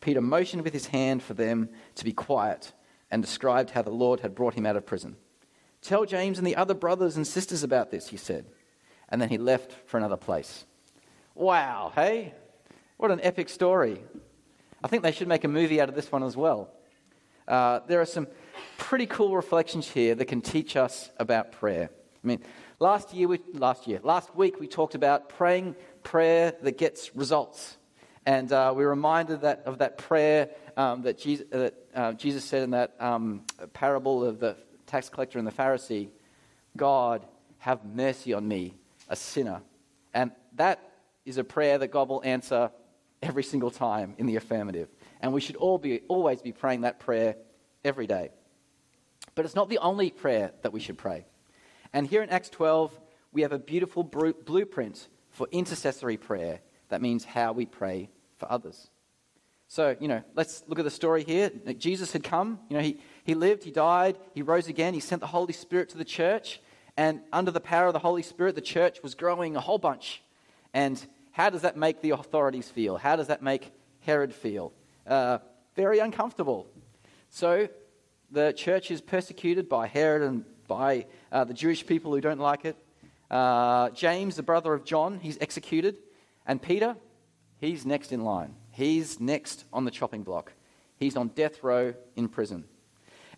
Peter 0.00 0.20
motioned 0.20 0.62
with 0.62 0.74
his 0.74 0.86
hand 0.86 1.24
for 1.24 1.34
them 1.34 1.70
to 1.96 2.04
be 2.04 2.12
quiet 2.12 2.72
and 3.10 3.20
described 3.20 3.70
how 3.70 3.82
the 3.82 3.90
Lord 3.90 4.20
had 4.20 4.36
brought 4.36 4.54
him 4.54 4.64
out 4.64 4.76
of 4.76 4.86
prison. 4.86 5.16
Tell 5.82 6.04
James 6.04 6.38
and 6.38 6.46
the 6.46 6.54
other 6.54 6.74
brothers 6.74 7.16
and 7.16 7.26
sisters 7.26 7.64
about 7.64 7.90
this, 7.90 8.10
he 8.10 8.16
said. 8.16 8.46
And 9.08 9.20
then 9.20 9.28
he 9.28 9.38
left 9.38 9.72
for 9.88 9.96
another 9.96 10.16
place. 10.16 10.66
Wow, 11.36 11.92
hey? 11.94 12.32
What 12.96 13.10
an 13.10 13.20
epic 13.22 13.50
story. 13.50 14.02
I 14.82 14.88
think 14.88 15.02
they 15.02 15.12
should 15.12 15.28
make 15.28 15.44
a 15.44 15.48
movie 15.48 15.82
out 15.82 15.90
of 15.90 15.94
this 15.94 16.10
one 16.10 16.22
as 16.22 16.34
well. 16.34 16.70
Uh, 17.46 17.80
there 17.86 18.00
are 18.00 18.06
some 18.06 18.26
pretty 18.78 19.04
cool 19.04 19.36
reflections 19.36 19.86
here 19.86 20.14
that 20.14 20.24
can 20.24 20.40
teach 20.40 20.76
us 20.76 21.10
about 21.18 21.52
prayer. 21.52 21.90
I 21.92 22.26
mean, 22.26 22.40
last 22.78 23.12
year, 23.12 23.28
we, 23.28 23.40
last 23.52 23.86
year, 23.86 24.00
last 24.02 24.34
week, 24.34 24.58
we 24.58 24.66
talked 24.66 24.94
about 24.94 25.28
praying 25.28 25.76
prayer 26.02 26.54
that 26.62 26.78
gets 26.78 27.14
results, 27.14 27.76
and 28.24 28.50
uh, 28.50 28.72
we 28.74 28.84
are 28.84 28.88
reminded 28.88 29.42
that 29.42 29.62
of 29.66 29.76
that 29.76 29.98
prayer 29.98 30.48
um, 30.78 31.02
that, 31.02 31.18
Jesus, 31.18 31.44
that 31.50 31.74
uh, 31.94 32.12
Jesus, 32.14 32.46
said 32.46 32.62
in 32.62 32.70
that 32.70 32.94
um, 32.98 33.42
parable 33.74 34.24
of 34.24 34.40
the 34.40 34.56
tax 34.86 35.10
collector 35.10 35.38
and 35.38 35.46
the 35.46 35.52
Pharisee, 35.52 36.08
"God, 36.78 37.26
have 37.58 37.84
mercy 37.84 38.32
on 38.32 38.48
me, 38.48 38.72
a 39.10 39.16
sinner," 39.16 39.60
and 40.14 40.32
that 40.54 40.85
is 41.26 41.36
a 41.36 41.44
prayer 41.44 41.76
that 41.78 41.88
God 41.88 42.08
will 42.08 42.22
answer 42.24 42.70
every 43.22 43.42
single 43.42 43.70
time 43.70 44.14
in 44.18 44.26
the 44.26 44.36
affirmative. 44.36 44.88
And 45.20 45.32
we 45.32 45.40
should 45.40 45.56
all 45.56 45.78
be, 45.78 46.00
always 46.08 46.40
be 46.40 46.52
praying 46.52 46.82
that 46.82 47.00
prayer 47.00 47.36
every 47.84 48.06
day. 48.06 48.30
But 49.34 49.44
it's 49.44 49.54
not 49.54 49.68
the 49.68 49.78
only 49.78 50.10
prayer 50.10 50.52
that 50.62 50.72
we 50.72 50.80
should 50.80 50.96
pray. 50.96 51.26
And 51.92 52.06
here 52.06 52.22
in 52.22 52.30
Acts 52.30 52.48
12, 52.50 52.98
we 53.32 53.42
have 53.42 53.52
a 53.52 53.58
beautiful 53.58 54.02
blueprint 54.02 55.08
for 55.30 55.46
intercessory 55.50 56.16
prayer. 56.16 56.60
That 56.88 57.02
means 57.02 57.24
how 57.24 57.52
we 57.52 57.66
pray 57.66 58.08
for 58.38 58.50
others. 58.50 58.88
So, 59.68 59.96
you 59.98 60.06
know, 60.06 60.22
let's 60.34 60.62
look 60.68 60.78
at 60.78 60.84
the 60.84 60.90
story 60.90 61.24
here. 61.24 61.50
Jesus 61.76 62.12
had 62.12 62.22
come, 62.22 62.60
you 62.68 62.76
know, 62.76 62.82
he, 62.82 63.00
he 63.24 63.34
lived, 63.34 63.64
he 63.64 63.72
died, 63.72 64.16
he 64.32 64.42
rose 64.42 64.68
again, 64.68 64.94
he 64.94 65.00
sent 65.00 65.20
the 65.20 65.26
Holy 65.26 65.52
Spirit 65.52 65.88
to 65.90 65.98
the 65.98 66.04
church, 66.04 66.60
and 66.96 67.20
under 67.32 67.50
the 67.50 67.60
power 67.60 67.88
of 67.88 67.92
the 67.92 67.98
Holy 67.98 68.22
Spirit, 68.22 68.54
the 68.54 68.60
church 68.60 69.02
was 69.02 69.14
growing 69.14 69.56
a 69.56 69.60
whole 69.60 69.78
bunch. 69.78 70.22
And 70.72 71.04
how 71.36 71.50
does 71.50 71.62
that 71.62 71.76
make 71.76 72.00
the 72.00 72.10
authorities 72.10 72.68
feel? 72.68 72.96
How 72.96 73.16
does 73.16 73.26
that 73.26 73.42
make 73.42 73.70
Herod 74.00 74.34
feel? 74.34 74.72
uh, 75.06 75.38
very 75.74 75.98
uncomfortable. 75.98 76.66
So 77.30 77.68
the 78.30 78.52
church 78.52 78.90
is 78.90 79.00
persecuted 79.00 79.68
by 79.68 79.86
Herod 79.86 80.22
and 80.22 80.44
by 80.66 81.06
uh, 81.30 81.44
the 81.44 81.54
Jewish 81.54 81.86
people 81.86 82.14
who 82.14 82.20
don't 82.20 82.40
like 82.40 82.64
it. 82.64 82.76
Uh, 83.30 83.90
James, 83.90 84.36
the 84.36 84.42
brother 84.42 84.72
of 84.74 84.84
John, 84.84 85.20
he's 85.20 85.38
executed. 85.40 85.96
And 86.46 86.60
Peter, 86.60 86.96
he's 87.60 87.84
next 87.84 88.12
in 88.12 88.24
line. 88.24 88.54
He's 88.70 89.20
next 89.20 89.64
on 89.72 89.84
the 89.84 89.90
chopping 89.90 90.22
block. 90.22 90.52
He's 90.98 91.16
on 91.16 91.28
death 91.28 91.62
row 91.62 91.94
in 92.14 92.28
prison. 92.28 92.64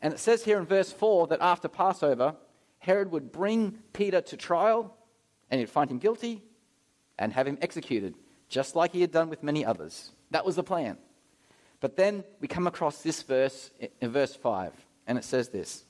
And 0.00 0.14
it 0.14 0.20
says 0.20 0.44
here 0.44 0.58
in 0.58 0.66
verse 0.66 0.92
4 0.92 1.28
that 1.28 1.40
after 1.40 1.68
Passover, 1.68 2.36
Herod 2.78 3.10
would 3.10 3.32
bring 3.32 3.78
Peter 3.92 4.20
to 4.20 4.36
trial 4.36 4.96
and 5.50 5.58
he'd 5.58 5.70
find 5.70 5.90
him 5.90 5.98
guilty 5.98 6.42
and 7.18 7.32
have 7.32 7.46
him 7.46 7.58
executed, 7.60 8.14
just 8.48 8.76
like 8.76 8.92
he 8.92 9.00
had 9.00 9.10
done 9.10 9.28
with 9.28 9.42
many 9.42 9.64
others. 9.64 10.10
That 10.30 10.44
was 10.44 10.56
the 10.56 10.62
plan. 10.62 10.98
But 11.80 11.96
then 11.96 12.25
we 12.40 12.48
come 12.48 12.66
across 12.66 13.02
this 13.02 13.22
verse 13.22 13.70
in 14.00 14.10
verse 14.10 14.34
5, 14.34 14.72
and 15.06 15.18
it 15.18 15.25
says 15.25 15.48
this 15.48 15.84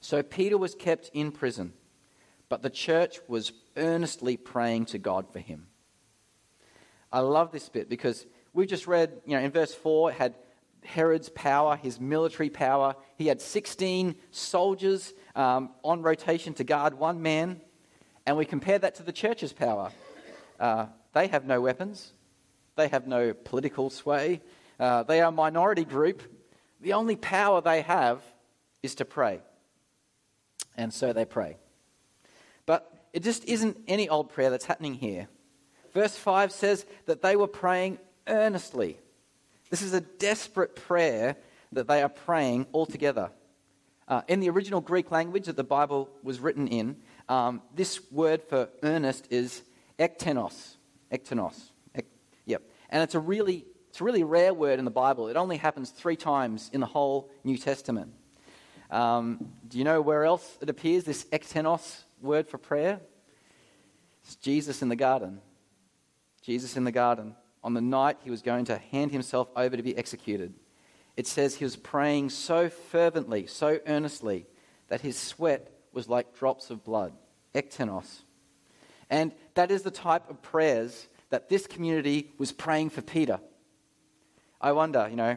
So 0.00 0.22
Peter 0.22 0.58
was 0.58 0.74
kept 0.74 1.10
in 1.12 1.32
prison, 1.32 1.72
but 2.48 2.62
the 2.62 2.70
church 2.70 3.20
was 3.28 3.52
earnestly 3.76 4.36
praying 4.36 4.86
to 4.86 4.98
God 4.98 5.26
for 5.32 5.40
him. 5.40 5.66
I 7.12 7.20
love 7.20 7.52
this 7.52 7.68
bit 7.68 7.88
because 7.88 8.26
we 8.54 8.66
just 8.66 8.86
read, 8.86 9.20
you 9.26 9.36
know, 9.36 9.42
in 9.42 9.50
verse 9.50 9.74
4, 9.74 10.10
it 10.10 10.14
had 10.14 10.34
Herod's 10.84 11.28
power, 11.28 11.76
his 11.76 12.00
military 12.00 12.50
power. 12.50 12.94
He 13.16 13.26
had 13.26 13.40
16 13.40 14.16
soldiers 14.30 15.12
um, 15.34 15.70
on 15.82 16.02
rotation 16.02 16.54
to 16.54 16.64
guard 16.64 16.94
one 16.94 17.22
man. 17.22 17.60
And 18.26 18.36
we 18.36 18.44
compare 18.44 18.78
that 18.78 18.96
to 18.96 19.02
the 19.02 19.12
church's 19.12 19.52
power. 19.52 19.90
Uh, 20.60 20.86
they 21.12 21.26
have 21.28 21.44
no 21.44 21.60
weapons, 21.60 22.12
they 22.76 22.88
have 22.88 23.06
no 23.06 23.34
political 23.34 23.90
sway. 23.90 24.40
Uh, 24.80 25.02
they 25.02 25.20
are 25.20 25.28
a 25.28 25.32
minority 25.32 25.84
group. 25.84 26.22
The 26.80 26.94
only 26.94 27.14
power 27.14 27.60
they 27.60 27.82
have 27.82 28.20
is 28.82 28.96
to 28.96 29.04
pray. 29.04 29.40
And 30.76 30.92
so 30.92 31.12
they 31.12 31.24
pray. 31.24 31.56
But 32.66 32.90
it 33.12 33.22
just 33.22 33.44
isn't 33.44 33.78
any 33.86 34.08
old 34.08 34.30
prayer 34.30 34.50
that's 34.50 34.64
happening 34.64 34.94
here. 34.94 35.28
Verse 35.92 36.16
5 36.16 36.50
says 36.50 36.86
that 37.06 37.22
they 37.22 37.36
were 37.36 37.46
praying 37.46 37.98
earnestly. 38.26 38.98
This 39.70 39.82
is 39.82 39.92
a 39.92 40.00
desperate 40.00 40.74
prayer 40.74 41.36
that 41.72 41.86
they 41.86 42.02
are 42.02 42.08
praying 42.08 42.66
all 42.72 42.86
together. 42.86 43.30
Uh, 44.08 44.22
in 44.28 44.40
the 44.40 44.50
original 44.50 44.80
Greek 44.80 45.10
language 45.10 45.46
that 45.46 45.56
the 45.56 45.64
Bible 45.64 46.08
was 46.22 46.40
written 46.40 46.66
in, 46.66 46.96
um, 47.28 47.62
this 47.74 48.00
word 48.10 48.42
for 48.42 48.68
earnest 48.82 49.26
is 49.30 49.62
ektenos. 49.98 50.76
Ektenos. 51.10 51.70
Ek, 51.94 52.06
yep. 52.46 52.62
And 52.90 53.02
it's 53.02 53.14
a 53.14 53.20
really 53.20 53.64
it's 53.88 54.00
a 54.00 54.04
really 54.04 54.24
rare 54.24 54.54
word 54.54 54.78
in 54.78 54.86
the 54.86 54.90
Bible. 54.90 55.28
It 55.28 55.36
only 55.36 55.58
happens 55.58 55.90
three 55.90 56.16
times 56.16 56.70
in 56.72 56.80
the 56.80 56.86
whole 56.86 57.30
New 57.44 57.58
Testament. 57.58 58.14
Um, 58.90 59.52
do 59.68 59.76
you 59.76 59.84
know 59.84 60.00
where 60.00 60.24
else 60.24 60.58
it 60.62 60.70
appears, 60.70 61.04
this 61.04 61.24
ektenos 61.24 62.04
word 62.22 62.48
for 62.48 62.56
prayer? 62.56 63.00
It's 64.24 64.36
Jesus 64.36 64.80
in 64.80 64.88
the 64.88 64.96
garden. 64.96 65.40
Jesus 66.42 66.76
in 66.76 66.84
the 66.84 66.92
garden. 66.92 67.34
On 67.64 67.74
the 67.74 67.80
night 67.80 68.18
he 68.24 68.30
was 68.30 68.42
going 68.42 68.64
to 68.66 68.78
hand 68.78 69.12
himself 69.12 69.48
over 69.56 69.76
to 69.76 69.82
be 69.82 69.96
executed, 69.96 70.54
it 71.16 71.26
says 71.26 71.56
he 71.56 71.64
was 71.64 71.76
praying 71.76 72.30
so 72.30 72.68
fervently, 72.68 73.46
so 73.46 73.78
earnestly, 73.86 74.46
that 74.88 75.02
his 75.02 75.18
sweat 75.18 75.71
was 75.92 76.08
like 76.08 76.38
drops 76.38 76.70
of 76.70 76.84
blood. 76.84 77.12
Ektenos. 77.54 78.22
And 79.10 79.32
that 79.54 79.70
is 79.70 79.82
the 79.82 79.90
type 79.90 80.30
of 80.30 80.42
prayers 80.42 81.08
that 81.30 81.48
this 81.48 81.66
community 81.66 82.30
was 82.38 82.52
praying 82.52 82.90
for 82.90 83.02
Peter. 83.02 83.40
I 84.60 84.72
wonder, 84.72 85.06
you 85.10 85.16
know, 85.16 85.36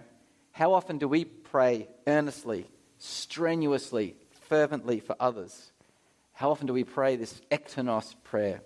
how 0.51 0.73
often 0.73 0.97
do 0.97 1.07
we 1.07 1.25
pray 1.25 1.87
earnestly, 2.07 2.69
strenuously, 2.99 4.15
fervently 4.47 4.99
for 4.99 5.15
others? 5.19 5.71
How 6.33 6.51
often 6.51 6.67
do 6.67 6.73
we 6.73 6.83
pray 6.83 7.15
this 7.15 7.41
ektenos 7.51 8.15
prayer? 8.23 8.61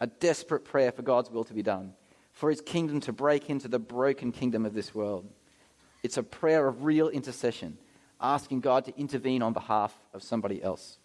A 0.00 0.06
desperate 0.06 0.64
prayer 0.64 0.92
for 0.92 1.02
God's 1.02 1.30
will 1.30 1.44
to 1.44 1.54
be 1.54 1.62
done, 1.62 1.94
for 2.32 2.50
his 2.50 2.60
kingdom 2.60 3.00
to 3.00 3.12
break 3.12 3.50
into 3.50 3.68
the 3.68 3.78
broken 3.78 4.32
kingdom 4.32 4.64
of 4.64 4.74
this 4.74 4.94
world. 4.94 5.28
It's 6.02 6.16
a 6.16 6.22
prayer 6.22 6.66
of 6.66 6.84
real 6.84 7.08
intercession, 7.08 7.78
asking 8.20 8.60
God 8.60 8.84
to 8.86 8.98
intervene 8.98 9.42
on 9.42 9.52
behalf 9.52 9.94
of 10.12 10.22
somebody 10.22 10.62
else. 10.62 10.98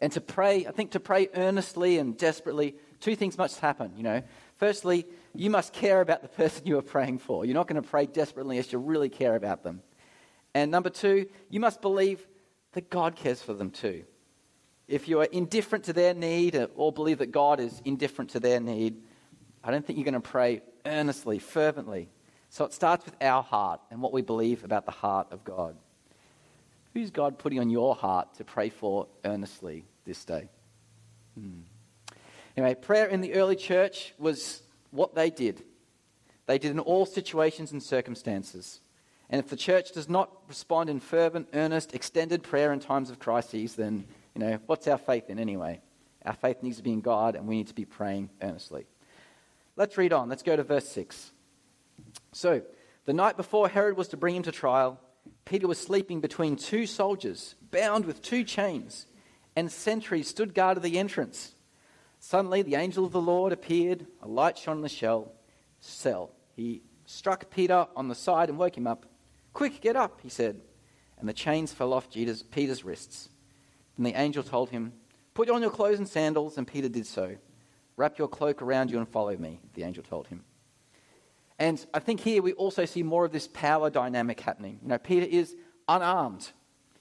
And 0.00 0.10
to 0.12 0.20
pray, 0.20 0.66
I 0.66 0.72
think 0.72 0.90
to 0.92 1.00
pray 1.00 1.28
earnestly 1.34 1.98
and 1.98 2.18
desperately, 2.18 2.74
two 3.00 3.14
things 3.14 3.38
must 3.38 3.60
happen, 3.60 3.92
you 3.96 4.02
know. 4.02 4.22
Firstly, 4.56 5.06
you 5.34 5.48
must 5.48 5.72
care 5.72 6.00
about 6.00 6.22
the 6.22 6.28
person 6.42 6.66
you 6.66 6.78
are 6.78 6.82
praying 6.82 7.18
for. 7.18 7.44
You're 7.44 7.54
not 7.54 7.68
going 7.68 7.80
to 7.80 7.88
pray 7.88 8.06
desperately 8.06 8.56
unless 8.56 8.72
you 8.72 8.78
really 8.78 9.08
care 9.08 9.36
about 9.36 9.62
them. 9.62 9.80
And 10.54 10.70
number 10.70 10.90
two, 10.90 11.26
you 11.50 11.60
must 11.60 11.80
believe 11.80 12.26
that 12.72 12.90
God 12.90 13.16
cares 13.16 13.40
for 13.40 13.54
them 13.54 13.70
too. 13.70 14.04
If 14.88 15.08
you 15.08 15.20
are 15.20 15.28
indifferent 15.30 15.84
to 15.84 15.92
their 15.92 16.14
need 16.14 16.68
or 16.74 16.92
believe 16.92 17.18
that 17.18 17.30
God 17.30 17.60
is 17.60 17.80
indifferent 17.84 18.30
to 18.32 18.40
their 18.40 18.60
need, 18.60 19.02
I 19.62 19.70
don't 19.70 19.86
think 19.86 19.98
you're 19.98 20.04
going 20.04 20.14
to 20.14 20.20
pray 20.20 20.62
earnestly, 20.84 21.38
fervently. 21.38 22.08
So 22.52 22.66
it 22.66 22.74
starts 22.74 23.06
with 23.06 23.16
our 23.22 23.42
heart 23.42 23.80
and 23.90 24.02
what 24.02 24.12
we 24.12 24.20
believe 24.20 24.62
about 24.62 24.84
the 24.84 24.92
heart 24.92 25.28
of 25.30 25.42
God. 25.42 25.74
Who's 26.92 27.08
God 27.08 27.38
putting 27.38 27.58
on 27.58 27.70
your 27.70 27.94
heart 27.94 28.34
to 28.34 28.44
pray 28.44 28.68
for 28.68 29.06
earnestly 29.24 29.86
this 30.04 30.22
day? 30.26 30.50
Hmm. 31.34 31.60
Anyway, 32.54 32.74
prayer 32.74 33.06
in 33.06 33.22
the 33.22 33.32
early 33.36 33.56
church 33.56 34.12
was 34.18 34.60
what 34.90 35.14
they 35.14 35.30
did. 35.30 35.62
They 36.44 36.58
did 36.58 36.72
in 36.72 36.78
all 36.78 37.06
situations 37.06 37.72
and 37.72 37.82
circumstances. 37.82 38.80
And 39.30 39.38
if 39.38 39.48
the 39.48 39.56
church 39.56 39.92
does 39.92 40.10
not 40.10 40.30
respond 40.46 40.90
in 40.90 41.00
fervent, 41.00 41.48
earnest, 41.54 41.94
extended 41.94 42.42
prayer 42.42 42.70
in 42.74 42.80
times 42.80 43.08
of 43.08 43.18
crises, 43.18 43.76
then, 43.76 44.04
you 44.34 44.40
know, 44.42 44.58
what's 44.66 44.86
our 44.88 44.98
faith 44.98 45.30
in 45.30 45.38
anyway? 45.38 45.80
Our 46.26 46.34
faith 46.34 46.62
needs 46.62 46.76
to 46.76 46.82
be 46.82 46.92
in 46.92 47.00
God, 47.00 47.34
and 47.34 47.48
we 47.48 47.56
need 47.56 47.68
to 47.68 47.74
be 47.74 47.86
praying 47.86 48.28
earnestly. 48.42 48.84
Let's 49.74 49.96
read 49.96 50.12
on. 50.12 50.28
Let's 50.28 50.42
go 50.42 50.54
to 50.54 50.62
verse 50.62 50.88
6. 50.90 51.32
So, 52.32 52.62
the 53.04 53.12
night 53.12 53.36
before 53.36 53.68
Herod 53.68 53.96
was 53.96 54.08
to 54.08 54.16
bring 54.16 54.36
him 54.36 54.42
to 54.44 54.52
trial, 54.52 55.00
Peter 55.44 55.66
was 55.66 55.78
sleeping 55.78 56.20
between 56.20 56.56
two 56.56 56.86
soldiers, 56.86 57.54
bound 57.70 58.04
with 58.04 58.22
two 58.22 58.44
chains, 58.44 59.06
and 59.54 59.70
sentries 59.70 60.28
stood 60.28 60.54
guard 60.54 60.78
at 60.78 60.82
the 60.82 60.98
entrance. 60.98 61.54
Suddenly, 62.18 62.62
the 62.62 62.76
angel 62.76 63.04
of 63.04 63.12
the 63.12 63.20
Lord 63.20 63.52
appeared. 63.52 64.06
A 64.22 64.28
light 64.28 64.56
shone 64.56 64.76
in 64.76 64.82
the 64.82 64.88
shell, 64.88 65.32
cell. 65.80 66.30
He 66.54 66.82
struck 67.04 67.50
Peter 67.50 67.86
on 67.96 68.08
the 68.08 68.14
side 68.14 68.48
and 68.48 68.58
woke 68.58 68.76
him 68.76 68.86
up. 68.86 69.06
Quick, 69.52 69.80
get 69.80 69.96
up, 69.96 70.20
he 70.22 70.28
said. 70.28 70.60
And 71.18 71.28
the 71.28 71.32
chains 71.32 71.72
fell 71.72 71.92
off 71.92 72.08
Peter's 72.10 72.84
wrists. 72.84 73.28
Then 73.96 74.04
the 74.04 74.18
angel 74.18 74.42
told 74.42 74.70
him, 74.70 74.92
Put 75.34 75.50
on 75.50 75.62
your 75.62 75.70
clothes 75.70 75.98
and 75.98 76.08
sandals, 76.08 76.58
and 76.58 76.66
Peter 76.66 76.88
did 76.88 77.06
so. 77.06 77.36
Wrap 77.96 78.18
your 78.18 78.28
cloak 78.28 78.62
around 78.62 78.90
you 78.90 78.98
and 78.98 79.08
follow 79.08 79.36
me, 79.36 79.60
the 79.74 79.82
angel 79.82 80.02
told 80.02 80.28
him. 80.28 80.44
And 81.62 81.86
I 81.94 82.00
think 82.00 82.18
here 82.18 82.42
we 82.42 82.54
also 82.54 82.84
see 82.84 83.04
more 83.04 83.24
of 83.24 83.30
this 83.30 83.46
power 83.46 83.88
dynamic 83.88 84.40
happening. 84.40 84.80
You 84.82 84.88
know, 84.88 84.98
Peter 84.98 85.26
is 85.30 85.54
unarmed. 85.86 86.50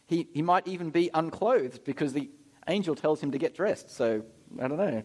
He, 0.05 0.27
he 0.35 0.43
might 0.43 0.67
even 0.67 0.91
be 0.91 1.09
unclothed 1.15 1.83
because 1.83 2.13
the 2.13 2.29
angel 2.67 2.93
tells 2.93 3.19
him 3.19 3.31
to 3.31 3.39
get 3.39 3.55
dressed. 3.55 3.89
So 3.89 4.23
I 4.61 4.67
don't 4.67 4.77
know. 4.77 5.03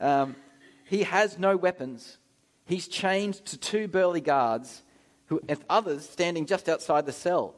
Um, 0.00 0.34
he 0.86 1.04
has 1.04 1.38
no 1.38 1.56
weapons. 1.56 2.18
He's 2.64 2.88
chained 2.88 3.34
to 3.44 3.56
two 3.56 3.86
burly 3.86 4.20
guards, 4.20 4.82
who, 5.26 5.40
others 5.70 6.08
standing 6.08 6.44
just 6.44 6.68
outside 6.68 7.06
the 7.06 7.12
cell. 7.12 7.54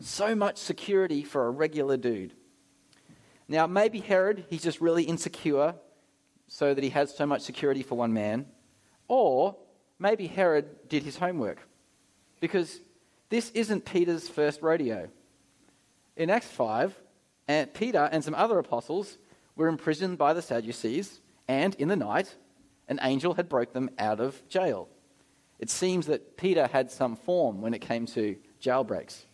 So 0.00 0.34
much 0.34 0.56
security 0.56 1.24
for 1.24 1.46
a 1.46 1.50
regular 1.50 1.98
dude. 1.98 2.32
Now, 3.48 3.66
maybe 3.66 4.00
Herod, 4.00 4.46
he's 4.48 4.62
just 4.62 4.80
really 4.80 5.04
insecure, 5.04 5.74
so 6.48 6.72
that 6.72 6.82
he 6.82 6.88
has 6.90 7.14
so 7.14 7.26
much 7.26 7.42
security 7.42 7.82
for 7.82 7.96
one 7.96 8.14
man. 8.14 8.46
Or 9.08 9.56
maybe 9.98 10.26
Herod 10.26 10.88
did 10.88 11.02
his 11.02 11.18
homework. 11.18 11.58
Because 12.40 12.80
this 13.28 13.50
isn't 13.50 13.84
Peter's 13.84 14.28
first 14.28 14.62
rodeo. 14.62 15.08
In 16.16 16.30
Acts 16.30 16.48
5, 16.48 16.94
Peter 17.74 18.08
and 18.12 18.22
some 18.22 18.34
other 18.34 18.58
apostles 18.58 19.18
were 19.56 19.68
imprisoned 19.68 20.18
by 20.18 20.32
the 20.32 20.42
Sadducees, 20.42 21.20
and 21.48 21.74
in 21.76 21.88
the 21.88 21.96
night, 21.96 22.36
an 22.88 22.98
angel 23.02 23.34
had 23.34 23.48
broke 23.48 23.72
them 23.72 23.90
out 23.98 24.20
of 24.20 24.46
jail. 24.48 24.88
It 25.58 25.70
seems 25.70 26.06
that 26.06 26.36
Peter 26.36 26.66
had 26.66 26.90
some 26.90 27.16
form 27.16 27.60
when 27.60 27.74
it 27.74 27.80
came 27.80 28.06
to 28.06 28.36
jailbreaks. 28.60 29.24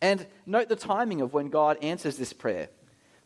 And 0.00 0.26
note 0.46 0.68
the 0.68 0.76
timing 0.76 1.20
of 1.20 1.34
when 1.34 1.48
God 1.48 1.76
answers 1.82 2.16
this 2.16 2.32
prayer. 2.32 2.68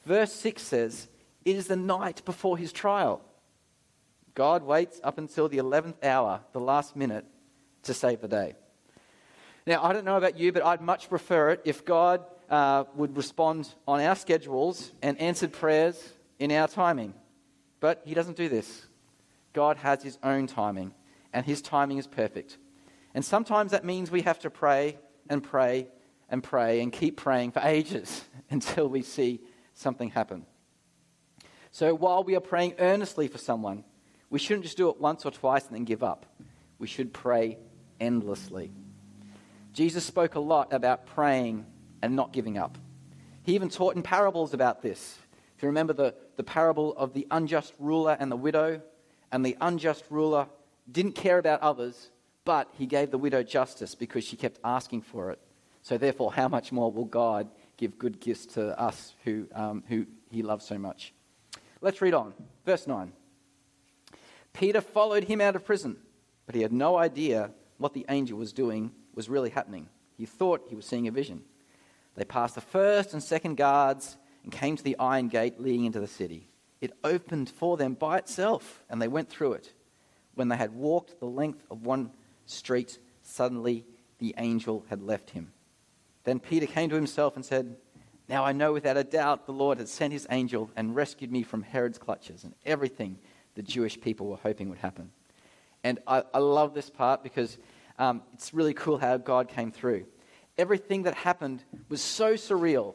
Verse 0.04 0.32
6 0.32 0.60
says, 0.60 1.08
It 1.44 1.56
is 1.56 1.68
the 1.68 1.76
night 1.76 2.24
before 2.24 2.58
his 2.58 2.72
trial. 2.72 3.22
God 4.34 4.64
waits 4.64 5.00
up 5.04 5.18
until 5.18 5.48
the 5.48 5.58
11th 5.58 6.04
hour, 6.04 6.40
the 6.52 6.60
last 6.60 6.96
minute, 6.96 7.24
to 7.84 7.94
save 7.94 8.20
the 8.20 8.28
day. 8.28 8.54
Now, 9.66 9.82
I 9.82 9.92
don't 9.92 10.04
know 10.04 10.16
about 10.16 10.38
you, 10.38 10.52
but 10.52 10.64
I'd 10.64 10.80
much 10.80 11.08
prefer 11.08 11.50
it 11.50 11.62
if 11.64 11.84
God 11.84 12.24
uh, 12.50 12.84
would 12.94 13.16
respond 13.16 13.72
on 13.86 14.00
our 14.00 14.16
schedules 14.16 14.92
and 15.02 15.18
answered 15.20 15.52
prayers 15.52 16.02
in 16.38 16.52
our 16.52 16.68
timing. 16.68 17.14
But 17.80 18.02
he 18.04 18.14
doesn't 18.14 18.36
do 18.36 18.48
this. 18.48 18.86
God 19.52 19.76
has 19.78 20.02
his 20.02 20.18
own 20.22 20.46
timing, 20.46 20.92
and 21.32 21.46
his 21.46 21.62
timing 21.62 21.98
is 21.98 22.06
perfect. 22.06 22.58
And 23.14 23.24
sometimes 23.24 23.70
that 23.70 23.84
means 23.84 24.10
we 24.10 24.22
have 24.22 24.40
to 24.40 24.50
pray 24.50 24.98
and 25.30 25.42
pray 25.42 25.88
and 26.28 26.42
pray 26.42 26.80
and 26.80 26.92
keep 26.92 27.16
praying 27.16 27.52
for 27.52 27.60
ages 27.60 28.24
until 28.50 28.88
we 28.88 29.02
see 29.02 29.40
something 29.74 30.10
happen. 30.10 30.44
So 31.70 31.94
while 31.94 32.24
we 32.24 32.36
are 32.36 32.40
praying 32.40 32.74
earnestly 32.78 33.28
for 33.28 33.38
someone, 33.38 33.84
we 34.30 34.38
shouldn't 34.38 34.64
just 34.64 34.76
do 34.76 34.88
it 34.88 35.00
once 35.00 35.24
or 35.24 35.30
twice 35.30 35.66
and 35.66 35.74
then 35.74 35.84
give 35.84 36.02
up. 36.02 36.26
We 36.78 36.86
should 36.86 37.12
pray 37.12 37.58
endlessly. 38.00 38.72
Jesus 39.72 40.04
spoke 40.04 40.34
a 40.34 40.40
lot 40.40 40.72
about 40.72 41.06
praying 41.06 41.66
and 42.02 42.16
not 42.16 42.32
giving 42.32 42.58
up. 42.58 42.78
He 43.42 43.54
even 43.54 43.68
taught 43.68 43.96
in 43.96 44.02
parables 44.02 44.54
about 44.54 44.82
this. 44.82 45.18
If 45.56 45.62
you 45.62 45.68
remember 45.68 45.92
the, 45.92 46.14
the 46.36 46.42
parable 46.42 46.94
of 46.96 47.12
the 47.12 47.26
unjust 47.30 47.74
ruler 47.78 48.16
and 48.18 48.30
the 48.30 48.36
widow, 48.36 48.80
and 49.30 49.44
the 49.44 49.56
unjust 49.60 50.04
ruler 50.10 50.46
didn't 50.90 51.16
care 51.16 51.38
about 51.38 51.60
others, 51.60 52.10
but 52.44 52.68
he 52.78 52.86
gave 52.86 53.10
the 53.10 53.18
widow 53.18 53.42
justice 53.42 53.94
because 53.94 54.24
she 54.24 54.36
kept 54.36 54.58
asking 54.64 55.02
for 55.02 55.30
it. 55.30 55.40
So, 55.82 55.98
therefore, 55.98 56.32
how 56.32 56.48
much 56.48 56.72
more 56.72 56.90
will 56.90 57.04
God 57.04 57.48
give 57.76 57.98
good 57.98 58.20
gifts 58.20 58.46
to 58.54 58.78
us 58.78 59.14
who, 59.24 59.46
um, 59.54 59.82
who 59.88 60.06
he 60.30 60.42
loves 60.42 60.64
so 60.64 60.78
much? 60.78 61.12
Let's 61.80 62.00
read 62.00 62.14
on. 62.14 62.32
Verse 62.64 62.86
9. 62.86 63.12
Peter 64.54 64.80
followed 64.80 65.24
him 65.24 65.40
out 65.40 65.56
of 65.56 65.64
prison, 65.64 65.96
but 66.46 66.54
he 66.54 66.62
had 66.62 66.72
no 66.72 66.96
idea 66.96 67.50
what 67.76 67.92
the 67.92 68.06
angel 68.08 68.38
was 68.38 68.52
doing 68.52 68.92
was 69.14 69.28
really 69.28 69.50
happening. 69.50 69.88
He 70.16 70.26
thought 70.26 70.66
he 70.68 70.76
was 70.76 70.86
seeing 70.86 71.08
a 71.08 71.12
vision. 71.12 71.42
They 72.14 72.24
passed 72.24 72.54
the 72.54 72.60
first 72.60 73.12
and 73.12 73.22
second 73.22 73.56
guards 73.56 74.16
and 74.44 74.52
came 74.52 74.76
to 74.76 74.84
the 74.84 74.96
iron 74.98 75.28
gate 75.28 75.60
leading 75.60 75.84
into 75.84 76.00
the 76.00 76.06
city. 76.06 76.48
It 76.80 76.92
opened 77.02 77.50
for 77.50 77.76
them 77.76 77.94
by 77.94 78.18
itself, 78.18 78.84
and 78.88 79.02
they 79.02 79.08
went 79.08 79.28
through 79.28 79.54
it. 79.54 79.72
When 80.34 80.48
they 80.48 80.56
had 80.56 80.74
walked 80.74 81.18
the 81.18 81.26
length 81.26 81.64
of 81.70 81.84
one 81.84 82.10
street, 82.46 82.98
suddenly 83.22 83.84
the 84.18 84.34
angel 84.38 84.84
had 84.88 85.02
left 85.02 85.30
him. 85.30 85.52
Then 86.22 86.38
Peter 86.38 86.66
came 86.66 86.90
to 86.90 86.94
himself 86.94 87.34
and 87.34 87.44
said, 87.44 87.76
Now 88.28 88.44
I 88.44 88.52
know 88.52 88.72
without 88.72 88.96
a 88.96 89.04
doubt 89.04 89.46
the 89.46 89.52
Lord 89.52 89.78
has 89.78 89.90
sent 89.90 90.12
his 90.12 90.26
angel 90.30 90.70
and 90.76 90.94
rescued 90.94 91.32
me 91.32 91.42
from 91.42 91.62
Herod's 91.62 91.98
clutches 91.98 92.44
and 92.44 92.54
everything 92.64 93.18
the 93.54 93.62
Jewish 93.62 94.00
people 94.00 94.26
were 94.26 94.36
hoping 94.36 94.68
would 94.68 94.78
happen. 94.78 95.10
And 95.82 95.98
I, 96.06 96.22
I 96.32 96.38
love 96.38 96.74
this 96.74 96.90
part 96.90 97.22
because 97.22 97.58
um, 97.98 98.22
it's 98.32 98.54
really 98.54 98.74
cool 98.74 98.98
how 98.98 99.16
God 99.16 99.48
came 99.48 99.70
through. 99.70 100.06
Everything 100.56 101.02
that 101.04 101.14
happened 101.14 101.62
was 101.88 102.00
so 102.00 102.34
surreal. 102.34 102.94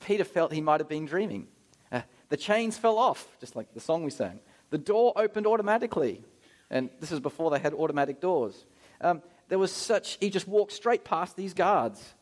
Peter 0.00 0.24
felt 0.24 0.52
he 0.52 0.60
might 0.60 0.80
have 0.80 0.88
been 0.88 1.06
dreaming. 1.06 1.48
Uh, 1.90 2.02
the 2.28 2.36
chains 2.36 2.76
fell 2.76 2.98
off, 2.98 3.36
just 3.40 3.56
like 3.56 3.72
the 3.74 3.80
song 3.80 4.04
we 4.04 4.10
sang. 4.10 4.40
The 4.70 4.78
door 4.78 5.12
opened 5.16 5.46
automatically. 5.46 6.22
And 6.70 6.90
this 7.00 7.12
is 7.12 7.20
before 7.20 7.50
they 7.50 7.58
had 7.58 7.72
automatic 7.72 8.20
doors. 8.20 8.64
Um, 9.00 9.22
there 9.48 9.58
was 9.58 9.72
such, 9.72 10.18
he 10.18 10.30
just 10.30 10.48
walked 10.48 10.72
straight 10.72 11.04
past 11.04 11.36
these 11.36 11.54
guards. 11.54 12.14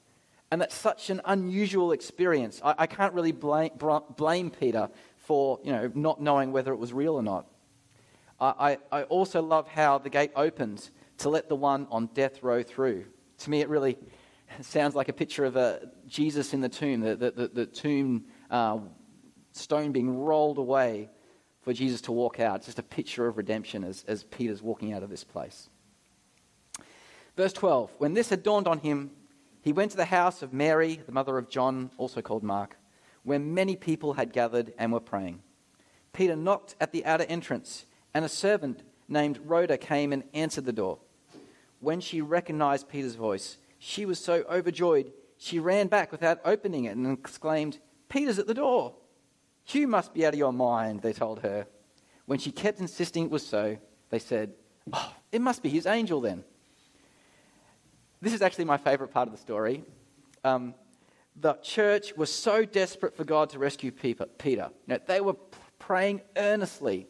And 0.51 0.61
that's 0.61 0.75
such 0.75 1.11
an 1.11 1.21
unusual 1.25 1.93
experience. 1.93 2.61
I, 2.63 2.75
I 2.79 2.87
can't 2.87 3.15
really 3.15 3.33
blame, 3.33 3.71
blame 4.17 4.51
Peter 4.51 4.91
for 5.25 5.59
you 5.65 5.73
know, 5.73 5.91
not 5.95 6.21
knowing 6.21 6.53
whether 6.53 6.73
it 6.73 6.79
was 6.79 6.93
real 6.93 7.15
or 7.15 7.23
not. 7.23 7.47
I, 8.41 8.79
I, 8.93 9.01
I 9.01 9.03
also 9.05 9.43
love 9.43 9.69
how 9.69 9.99
the 9.99 10.11
gate 10.11 10.33
opens 10.37 10.91
to 11.19 11.29
let 11.29 11.49
the 11.49 11.57
one 11.57 11.87
on 11.91 12.07
death 12.15 12.43
row 12.43 12.63
through. 12.63 13.07
To 13.39 13.51
me, 13.51 13.61
it 13.61 13.69
really 13.69 13.97
sounds 14.61 14.95
like 14.95 15.09
a 15.09 15.13
picture 15.13 15.45
of 15.45 15.57
a 15.57 15.91
Jesus 16.07 16.55
in 16.55 16.61
the 16.61 16.69
tomb, 16.69 17.01
the, 17.01 17.17
the, 17.17 17.31
the, 17.31 17.49
the 17.49 17.67
tomb 17.67 18.25
uh, 18.51 18.79
stone 19.53 19.93
being 19.93 20.19
rolled 20.19 20.59
away 20.59 21.11
for 21.63 21.73
Jesus 21.73 22.03
to 22.03 22.13
walk 22.13 22.41
out. 22.41 22.57
It's 22.57 22.67
just 22.67 22.79
a 22.79 22.83
picture 22.83 23.27
of 23.27 23.37
redemption 23.37 23.85
as, 23.85 24.05
as 24.07 24.25
Peter's 24.25 24.63
walking 24.63 24.93
out 24.93 25.03
of 25.03 25.11
this 25.11 25.25
place. 25.25 25.71
Verse 27.37 27.53
12 27.53 27.91
When 27.99 28.15
this 28.15 28.31
had 28.31 28.43
dawned 28.43 28.69
on 28.69 28.81
him, 28.81 29.11
he 29.63 29.73
went 29.73 29.93
to 29.93 29.97
the 29.97 30.05
house 30.05 30.43
of 30.43 30.53
Mary, 30.53 31.01
the 31.07 31.13
mother 31.13 31.39
of 31.39 31.49
John, 31.49 31.91
also 31.97 32.21
called 32.21 32.43
Mark, 32.43 32.77
where 33.25 33.39
many 33.39 33.75
people 33.75 34.15
had 34.15 34.33
gathered 34.33 34.73
and 34.79 34.93
were 34.93 35.01
praying. 35.01 35.41
Peter 36.13 36.37
knocked 36.37 36.77
at 36.81 36.93
the 36.93 37.05
outer 37.05 37.25
entrance, 37.25 37.87
and 38.15 38.25
a 38.25 38.29
servant 38.29 38.83
named 39.09 39.41
Rhoda 39.45 39.77
came 39.77 40.13
and 40.13 40.23
answered 40.33 40.65
the 40.65 40.73
door. 40.73 40.99
When 41.81 42.01
she 42.01 42.21
recognized 42.21 42.89
Peter's 42.89 43.17
voice, 43.17 43.59
she 43.79 44.07
was 44.07 44.19
so 44.19 44.45
overjoyed 44.49 45.13
she 45.45 45.59
ran 45.59 45.89
back 45.89 46.13
without 46.13 46.41
opening 46.45 46.85
it 46.85 46.97
and 46.97 47.07
exclaimed, 47.19 47.79
Peter's 48.09 48.39
at 48.39 48.47
the 48.47 48.55
door. 48.55 48.95
You 49.69 49.89
must 49.89 50.15
be 50.15 50.25
out 50.25 50.35
of 50.35 50.39
your 50.39 50.53
mind, 50.53 51.03
they 51.03 51.13
told 51.13 51.41
her. 51.41 51.67
When 52.27 52.39
she 52.39 52.51
kept 52.51 52.81
insisting 52.81 53.25
it 53.25 53.31
was 53.31 53.47
so, 53.47 53.77
they 54.11 54.19
said, 54.19 54.55
Oh, 54.93 55.13
it 55.33 55.41
must 55.41 55.63
be 55.63 55.69
his 55.69 55.87
angel 55.87 56.21
then. 56.21 56.45
This 58.21 58.33
is 58.33 58.43
actually 58.43 58.65
my 58.65 58.77
favorite 58.77 59.09
part 59.09 59.29
of 59.29 59.35
the 59.35 59.41
story. 59.41 59.85
Um, 60.45 60.75
the 61.37 61.55
church 61.55 62.17
was 62.17 62.33
so 62.33 62.65
desperate 62.65 63.17
for 63.17 63.25
God 63.25 63.51
to 63.51 63.59
rescue 63.59 63.91
Peter. 63.91 64.71
Now, 64.87 64.99
they 65.07 65.21
were 65.21 65.37
praying 65.79 66.23
earnestly, 66.37 67.09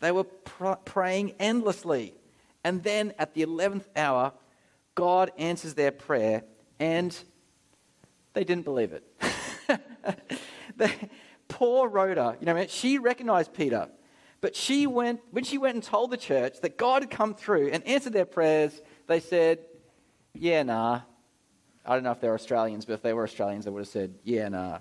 they 0.00 0.12
were 0.12 0.24
pr- 0.24 0.72
praying 0.84 1.34
endlessly. 1.38 2.14
And 2.62 2.82
then 2.82 3.14
at 3.18 3.32
the 3.32 3.42
11th 3.42 3.86
hour, 3.96 4.32
God 4.94 5.30
answers 5.38 5.72
their 5.72 5.90
prayer, 5.90 6.44
and 6.78 7.16
they 8.34 8.44
didn't 8.44 8.64
believe 8.64 8.92
it. 8.92 9.02
the, 10.76 10.92
poor 11.48 11.88
Rhoda, 11.88 12.36
you 12.38 12.46
know, 12.46 12.66
she 12.66 12.98
recognized 12.98 13.54
Peter, 13.54 13.88
but 14.40 14.54
she 14.54 14.86
went, 14.86 15.20
when 15.30 15.44
she 15.44 15.58
went 15.58 15.74
and 15.74 15.82
told 15.82 16.10
the 16.10 16.16
church 16.16 16.60
that 16.60 16.76
God 16.76 17.02
had 17.02 17.10
come 17.10 17.34
through 17.34 17.70
and 17.70 17.86
answered 17.86 18.12
their 18.12 18.24
prayers, 18.24 18.80
they 19.06 19.20
said, 19.20 19.60
Yeah, 20.34 20.62
nah. 20.62 21.00
I 21.90 21.94
don't 21.94 22.04
know 22.04 22.12
if 22.12 22.20
they're 22.20 22.34
Australians, 22.34 22.84
but 22.84 22.92
if 22.92 23.02
they 23.02 23.12
were 23.12 23.24
Australians, 23.24 23.64
they 23.64 23.72
would 23.72 23.80
have 23.80 23.88
said, 23.88 24.14
Yeah, 24.22 24.48
nah. 24.48 24.78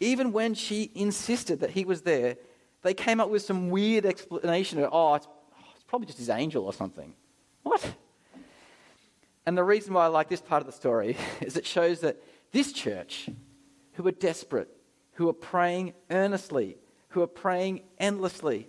Even 0.00 0.32
when 0.32 0.54
she 0.54 0.90
insisted 0.96 1.60
that 1.60 1.70
he 1.70 1.84
was 1.84 2.02
there, 2.02 2.36
they 2.82 2.92
came 2.92 3.20
up 3.20 3.30
with 3.30 3.42
some 3.42 3.70
weird 3.70 4.04
explanation 4.04 4.80
of, 4.82 4.90
oh, 4.92 5.14
it's, 5.14 5.28
oh, 5.28 5.64
it's 5.76 5.84
probably 5.84 6.06
just 6.06 6.18
his 6.18 6.28
angel 6.28 6.64
or 6.64 6.72
something. 6.72 7.14
What? 7.62 7.94
And 9.46 9.56
the 9.56 9.62
reason 9.62 9.94
why 9.94 10.06
I 10.06 10.08
like 10.08 10.28
this 10.28 10.40
part 10.40 10.60
of 10.60 10.66
the 10.66 10.72
story 10.72 11.16
is 11.40 11.56
it 11.56 11.64
shows 11.64 12.00
that 12.00 12.20
this 12.50 12.72
church, 12.72 13.30
who 13.92 14.02
were 14.02 14.10
desperate, 14.10 14.68
who 15.12 15.26
were 15.26 15.32
praying 15.32 15.92
earnestly, 16.10 16.78
who 17.10 17.20
were 17.20 17.28
praying 17.28 17.82
endlessly, 18.00 18.68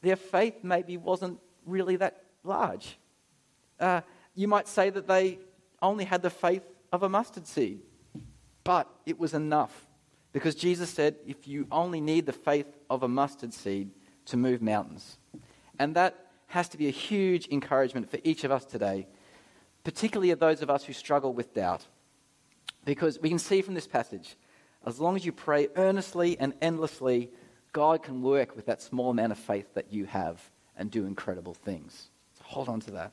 their 0.00 0.16
faith 0.16 0.54
maybe 0.62 0.96
wasn't 0.96 1.38
really 1.66 1.96
that 1.96 2.24
large. 2.44 2.98
Uh, 3.78 4.00
you 4.34 4.48
might 4.48 4.68
say 4.68 4.88
that 4.88 5.06
they 5.06 5.38
only 5.82 6.04
had 6.04 6.22
the 6.22 6.30
faith 6.30 6.62
of 6.92 7.02
a 7.02 7.08
mustard 7.08 7.46
seed, 7.46 7.80
but 8.64 8.88
it 9.04 9.18
was 9.18 9.34
enough 9.34 9.86
because 10.32 10.54
Jesus 10.54 10.90
said, 10.90 11.16
if 11.26 11.48
you 11.48 11.66
only 11.70 12.00
need 12.00 12.26
the 12.26 12.32
faith 12.32 12.66
of 12.90 13.02
a 13.02 13.08
mustard 13.08 13.54
seed 13.54 13.90
to 14.26 14.36
move 14.36 14.60
mountains. 14.60 15.18
And 15.78 15.94
that 15.96 16.26
has 16.48 16.68
to 16.70 16.76
be 16.76 16.88
a 16.88 16.90
huge 16.90 17.48
encouragement 17.48 18.10
for 18.10 18.18
each 18.22 18.44
of 18.44 18.50
us 18.50 18.64
today, 18.64 19.06
particularly 19.82 20.30
of 20.30 20.38
those 20.38 20.62
of 20.62 20.70
us 20.70 20.84
who 20.84 20.92
struggle 20.92 21.32
with 21.32 21.54
doubt. 21.54 21.86
Because 22.84 23.18
we 23.18 23.28
can 23.28 23.38
see 23.38 23.62
from 23.62 23.74
this 23.74 23.86
passage, 23.86 24.36
as 24.84 25.00
long 25.00 25.16
as 25.16 25.24
you 25.24 25.32
pray 25.32 25.68
earnestly 25.76 26.38
and 26.38 26.54
endlessly, 26.60 27.30
God 27.72 28.02
can 28.02 28.22
work 28.22 28.54
with 28.54 28.66
that 28.66 28.82
small 28.82 29.10
amount 29.10 29.32
of 29.32 29.38
faith 29.38 29.74
that 29.74 29.92
you 29.92 30.04
have 30.04 30.50
and 30.76 30.90
do 30.90 31.06
incredible 31.06 31.54
things. 31.54 32.10
So 32.38 32.44
hold 32.44 32.68
on 32.68 32.80
to 32.80 32.90
that. 32.92 33.12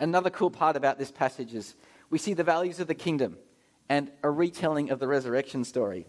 Another 0.00 0.30
cool 0.30 0.50
part 0.50 0.76
about 0.76 0.98
this 0.98 1.10
passage 1.10 1.54
is 1.54 1.74
we 2.10 2.18
see 2.18 2.34
the 2.34 2.44
values 2.44 2.80
of 2.80 2.86
the 2.86 2.94
kingdom 2.94 3.36
and 3.88 4.10
a 4.22 4.30
retelling 4.30 4.90
of 4.90 4.98
the 4.98 5.08
resurrection 5.08 5.64
story. 5.64 6.06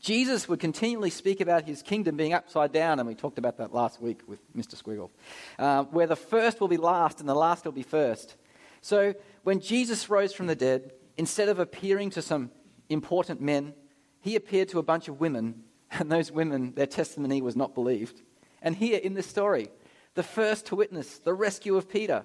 Jesus 0.00 0.48
would 0.48 0.60
continually 0.60 1.10
speak 1.10 1.40
about 1.40 1.64
his 1.64 1.82
kingdom 1.82 2.16
being 2.16 2.32
upside 2.32 2.72
down, 2.72 2.98
and 2.98 3.06
we 3.06 3.14
talked 3.14 3.38
about 3.38 3.58
that 3.58 3.72
last 3.72 4.00
week 4.00 4.20
with 4.26 4.40
Mr. 4.56 4.74
Squiggle, 4.74 5.10
uh, 5.58 5.84
where 5.84 6.06
the 6.06 6.16
first 6.16 6.60
will 6.60 6.68
be 6.68 6.76
last 6.76 7.20
and 7.20 7.28
the 7.28 7.34
last 7.34 7.64
will 7.64 7.72
be 7.72 7.82
first. 7.82 8.36
So 8.80 9.14
when 9.44 9.60
Jesus 9.60 10.10
rose 10.10 10.32
from 10.32 10.46
the 10.46 10.56
dead, 10.56 10.92
instead 11.16 11.48
of 11.48 11.58
appearing 11.58 12.10
to 12.10 12.22
some 12.22 12.50
important 12.88 13.40
men, 13.40 13.74
he 14.20 14.36
appeared 14.36 14.68
to 14.70 14.78
a 14.78 14.82
bunch 14.82 15.08
of 15.08 15.20
women, 15.20 15.62
and 15.90 16.10
those 16.10 16.32
women, 16.32 16.74
their 16.74 16.86
testimony 16.86 17.40
was 17.40 17.54
not 17.54 17.74
believed. 17.74 18.22
And 18.62 18.74
here 18.74 18.98
in 18.98 19.14
this 19.14 19.26
story, 19.26 19.68
the 20.14 20.22
first 20.22 20.66
to 20.66 20.76
witness 20.76 21.18
the 21.18 21.34
rescue 21.34 21.76
of 21.76 21.88
Peter 21.88 22.24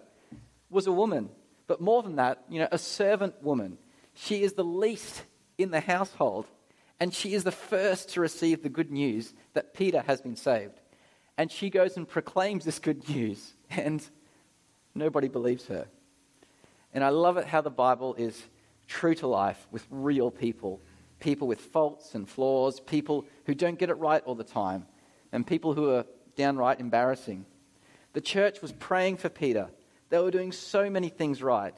was 0.69 0.87
a 0.87 0.91
woman. 0.91 1.29
But 1.67 1.81
more 1.81 2.01
than 2.03 2.15
that, 2.15 2.43
you 2.49 2.59
know, 2.59 2.67
a 2.71 2.77
servant 2.77 3.41
woman. 3.43 3.77
She 4.13 4.43
is 4.43 4.53
the 4.53 4.63
least 4.63 5.23
in 5.57 5.71
the 5.71 5.79
household, 5.79 6.45
and 6.99 7.13
she 7.13 7.33
is 7.33 7.43
the 7.43 7.51
first 7.51 8.09
to 8.13 8.21
receive 8.21 8.63
the 8.63 8.69
good 8.69 8.91
news 8.91 9.33
that 9.53 9.73
Peter 9.73 10.03
has 10.07 10.21
been 10.21 10.35
saved. 10.35 10.79
And 11.37 11.51
she 11.51 11.69
goes 11.69 11.95
and 11.95 12.07
proclaims 12.07 12.65
this 12.65 12.79
good 12.79 13.07
news, 13.07 13.53
and 13.69 14.03
nobody 14.95 15.27
believes 15.27 15.67
her. 15.67 15.87
And 16.93 17.03
I 17.03 17.09
love 17.09 17.37
it 17.37 17.45
how 17.45 17.61
the 17.61 17.69
Bible 17.69 18.15
is 18.15 18.41
true 18.87 19.13
to 19.15 19.27
life 19.27 19.67
with 19.71 19.85
real 19.89 20.31
people 20.31 20.81
people 21.19 21.47
with 21.47 21.59
faults 21.59 22.15
and 22.15 22.27
flaws, 22.27 22.79
people 22.79 23.25
who 23.45 23.53
don't 23.53 23.77
get 23.77 23.89
it 23.89 23.95
right 23.95 24.23
all 24.25 24.35
the 24.35 24.43
time, 24.43 24.85
and 25.31 25.45
people 25.45 25.73
who 25.73 25.89
are 25.91 26.05
downright 26.35 26.79
embarrassing. 26.79 27.45
The 28.13 28.21
church 28.21 28.61
was 28.61 28.71
praying 28.71 29.17
for 29.17 29.29
Peter. 29.29 29.69
They 30.09 30.19
were 30.19 30.31
doing 30.31 30.51
so 30.51 30.89
many 30.89 31.09
things 31.09 31.41
right. 31.41 31.75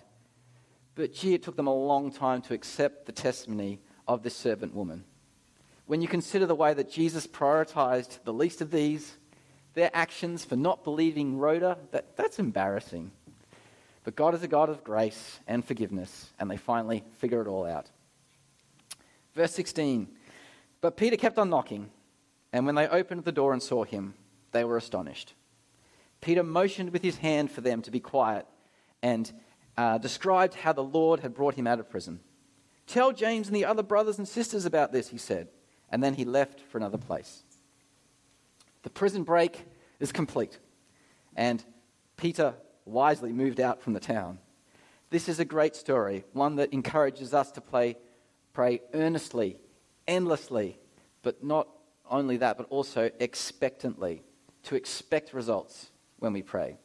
But 0.95 1.13
gee, 1.13 1.33
it 1.33 1.43
took 1.43 1.55
them 1.55 1.67
a 1.67 1.73
long 1.73 2.11
time 2.11 2.41
to 2.43 2.53
accept 2.53 3.05
the 3.05 3.11
testimony 3.11 3.79
of 4.07 4.23
this 4.23 4.35
servant 4.35 4.73
woman. 4.73 5.05
When 5.85 6.01
you 6.01 6.07
consider 6.07 6.45
the 6.45 6.55
way 6.55 6.73
that 6.73 6.91
Jesus 6.91 7.27
prioritized 7.27 8.23
the 8.23 8.33
least 8.33 8.61
of 8.61 8.71
these, 8.71 9.17
their 9.73 9.91
actions 9.93 10.43
for 10.43 10.55
not 10.55 10.83
believing 10.83 11.37
Rhoda, 11.37 11.77
that, 11.91 12.15
that's 12.17 12.39
embarrassing. 12.39 13.11
But 14.03 14.15
God 14.15 14.33
is 14.33 14.43
a 14.43 14.47
God 14.47 14.69
of 14.69 14.83
grace 14.83 15.39
and 15.47 15.63
forgiveness, 15.63 16.31
and 16.39 16.49
they 16.49 16.57
finally 16.57 17.03
figure 17.17 17.41
it 17.41 17.47
all 17.47 17.65
out. 17.65 17.87
Verse 19.33 19.53
16 19.53 20.07
But 20.81 20.97
Peter 20.97 21.15
kept 21.15 21.37
on 21.37 21.49
knocking, 21.49 21.89
and 22.51 22.65
when 22.65 22.75
they 22.75 22.87
opened 22.87 23.23
the 23.23 23.31
door 23.31 23.53
and 23.53 23.61
saw 23.61 23.83
him, 23.83 24.13
they 24.51 24.63
were 24.63 24.77
astonished. 24.77 25.33
Peter 26.21 26.43
motioned 26.43 26.91
with 26.91 27.01
his 27.01 27.17
hand 27.17 27.51
for 27.51 27.61
them 27.61 27.81
to 27.81 27.91
be 27.91 27.99
quiet 27.99 28.45
and 29.01 29.31
uh, 29.75 29.97
described 29.97 30.53
how 30.53 30.71
the 30.71 30.83
Lord 30.83 31.19
had 31.21 31.33
brought 31.33 31.55
him 31.55 31.67
out 31.67 31.79
of 31.79 31.89
prison. 31.89 32.19
Tell 32.85 33.11
James 33.11 33.47
and 33.47 33.55
the 33.55 33.65
other 33.65 33.83
brothers 33.83 34.17
and 34.17 34.27
sisters 34.27 34.65
about 34.65 34.91
this, 34.91 35.09
he 35.09 35.17
said, 35.17 35.47
and 35.89 36.03
then 36.03 36.13
he 36.13 36.25
left 36.25 36.61
for 36.61 36.77
another 36.77 36.97
place. 36.97 37.43
The 38.83 38.89
prison 38.89 39.23
break 39.23 39.65
is 39.99 40.11
complete, 40.11 40.59
and 41.35 41.63
Peter 42.17 42.53
wisely 42.85 43.31
moved 43.31 43.59
out 43.59 43.81
from 43.81 43.93
the 43.93 43.99
town. 43.99 44.39
This 45.09 45.27
is 45.27 45.39
a 45.39 45.45
great 45.45 45.75
story, 45.75 46.23
one 46.33 46.55
that 46.55 46.73
encourages 46.73 47.33
us 47.33 47.51
to 47.51 47.61
play, 47.61 47.97
pray 48.53 48.81
earnestly, 48.93 49.57
endlessly, 50.07 50.79
but 51.21 51.43
not 51.43 51.67
only 52.09 52.37
that, 52.37 52.57
but 52.57 52.67
also 52.69 53.09
expectantly, 53.19 54.23
to 54.63 54.75
expect 54.75 55.33
results 55.33 55.90
when 56.21 56.33
we 56.33 56.41
pray. 56.41 56.77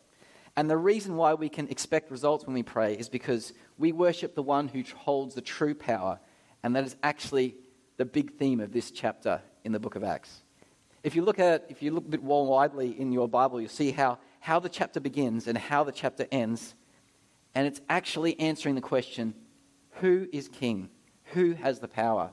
And 0.57 0.70
the 0.70 0.77
reason 0.79 1.16
why 1.16 1.35
we 1.35 1.51
can 1.51 1.68
expect 1.68 2.11
results 2.11 2.46
when 2.46 2.55
we 2.55 2.62
pray 2.62 2.94
is 2.94 3.11
because 3.11 3.53
we 3.77 3.92
worship 3.92 4.35
the 4.35 4.42
one 4.42 4.68
who 4.68 4.83
holds 4.96 5.35
the 5.35 5.42
true 5.42 5.75
power, 5.75 6.18
and 6.62 6.75
that 6.75 6.85
is 6.85 6.96
actually 7.03 7.55
the 7.99 8.07
big 8.07 8.38
theme 8.38 8.61
of 8.61 8.72
this 8.72 8.90
chapter 8.90 9.42
in 9.64 9.72
the 9.72 9.79
book 9.79 9.94
of 9.94 10.03
Acts. 10.03 10.42
If 11.05 11.14
you 11.14 11.22
look 11.22 11.38
at, 11.38 11.66
if 11.68 11.83
you 11.83 11.90
look 11.90 12.07
a 12.07 12.09
bit 12.09 12.25
more 12.25 12.46
widely 12.46 12.99
in 12.99 13.12
your 13.12 13.29
Bible, 13.29 13.61
you'll 13.61 13.68
see 13.68 13.90
how, 13.90 14.18
how 14.40 14.59
the 14.59 14.70
chapter 14.70 14.99
begins 14.99 15.46
and 15.46 15.57
how 15.59 15.85
the 15.85 15.92
chapter 15.92 16.27
ends. 16.33 16.75
And 17.55 17.66
it's 17.66 17.81
actually 17.88 18.40
answering 18.40 18.75
the 18.75 18.81
question 18.81 19.35
who 20.01 20.29
is 20.33 20.49
king? 20.49 20.88
Who 21.33 21.53
has 21.53 21.81
the 21.81 21.88
power? 21.88 22.33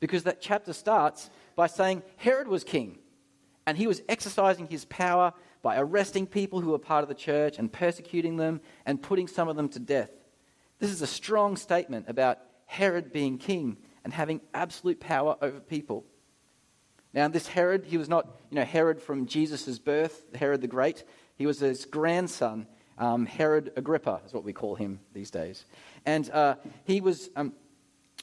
Because 0.00 0.24
that 0.24 0.40
chapter 0.40 0.72
starts 0.72 1.30
by 1.54 1.66
saying 1.66 2.02
Herod 2.16 2.48
was 2.48 2.64
king 2.64 2.98
and 3.66 3.78
he 3.78 3.86
was 3.86 4.02
exercising 4.08 4.66
his 4.66 4.84
power 4.86 5.32
by 5.62 5.78
arresting 5.78 6.26
people 6.26 6.60
who 6.60 6.70
were 6.70 6.78
part 6.78 7.02
of 7.02 7.08
the 7.08 7.14
church 7.14 7.58
and 7.58 7.72
persecuting 7.72 8.36
them 8.36 8.60
and 8.86 9.02
putting 9.02 9.28
some 9.28 9.48
of 9.48 9.56
them 9.56 9.68
to 9.68 9.78
death. 9.78 10.10
This 10.78 10.90
is 10.90 11.02
a 11.02 11.06
strong 11.06 11.56
statement 11.56 12.06
about 12.08 12.38
Herod 12.66 13.12
being 13.12 13.36
king 13.36 13.76
and 14.04 14.12
having 14.12 14.40
absolute 14.54 15.00
power 15.00 15.36
over 15.42 15.60
people. 15.60 16.04
Now, 17.12 17.28
this 17.28 17.48
Herod, 17.48 17.84
he 17.84 17.98
was 17.98 18.08
not, 18.08 18.26
you 18.50 18.56
know, 18.56 18.64
Herod 18.64 19.02
from 19.02 19.26
Jesus' 19.26 19.78
birth, 19.78 20.24
Herod 20.34 20.60
the 20.60 20.68
Great. 20.68 21.04
He 21.36 21.44
was 21.44 21.58
his 21.58 21.84
grandson, 21.84 22.66
um, 22.98 23.26
Herod 23.26 23.72
Agrippa, 23.76 24.20
is 24.24 24.32
what 24.32 24.44
we 24.44 24.52
call 24.52 24.76
him 24.76 25.00
these 25.12 25.30
days. 25.30 25.64
And 26.06 26.30
uh, 26.30 26.54
he 26.84 27.00
was, 27.00 27.28
um, 27.34 27.52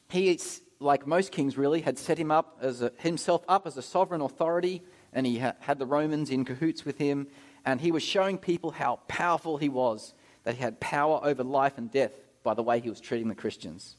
he, 0.09 0.39
like 0.79 1.05
most 1.05 1.31
kings 1.31 1.57
really, 1.57 1.81
had 1.81 1.97
set 1.97 2.17
him 2.17 2.31
up 2.31 2.57
as 2.61 2.81
a, 2.81 2.93
himself 2.97 3.43
up 3.49 3.67
as 3.67 3.75
a 3.75 3.81
sovereign 3.81 4.21
authority, 4.21 4.81
and 5.17 5.25
he 5.25 5.39
ha- 5.39 5.55
had 5.61 5.79
the 5.79 5.85
Romans 5.87 6.29
in 6.29 6.45
cahoots 6.45 6.85
with 6.85 6.99
him, 6.99 7.25
and 7.65 7.81
he 7.81 7.91
was 7.91 8.03
showing 8.03 8.37
people 8.37 8.69
how 8.69 8.99
powerful 9.07 9.57
he 9.57 9.67
was, 9.67 10.13
that 10.43 10.53
he 10.53 10.61
had 10.61 10.79
power 10.79 11.19
over 11.23 11.43
life 11.43 11.79
and 11.79 11.91
death 11.91 12.11
by 12.43 12.53
the 12.53 12.61
way 12.61 12.79
he 12.79 12.87
was 12.87 13.01
treating 13.01 13.27
the 13.27 13.33
Christians. 13.33 13.95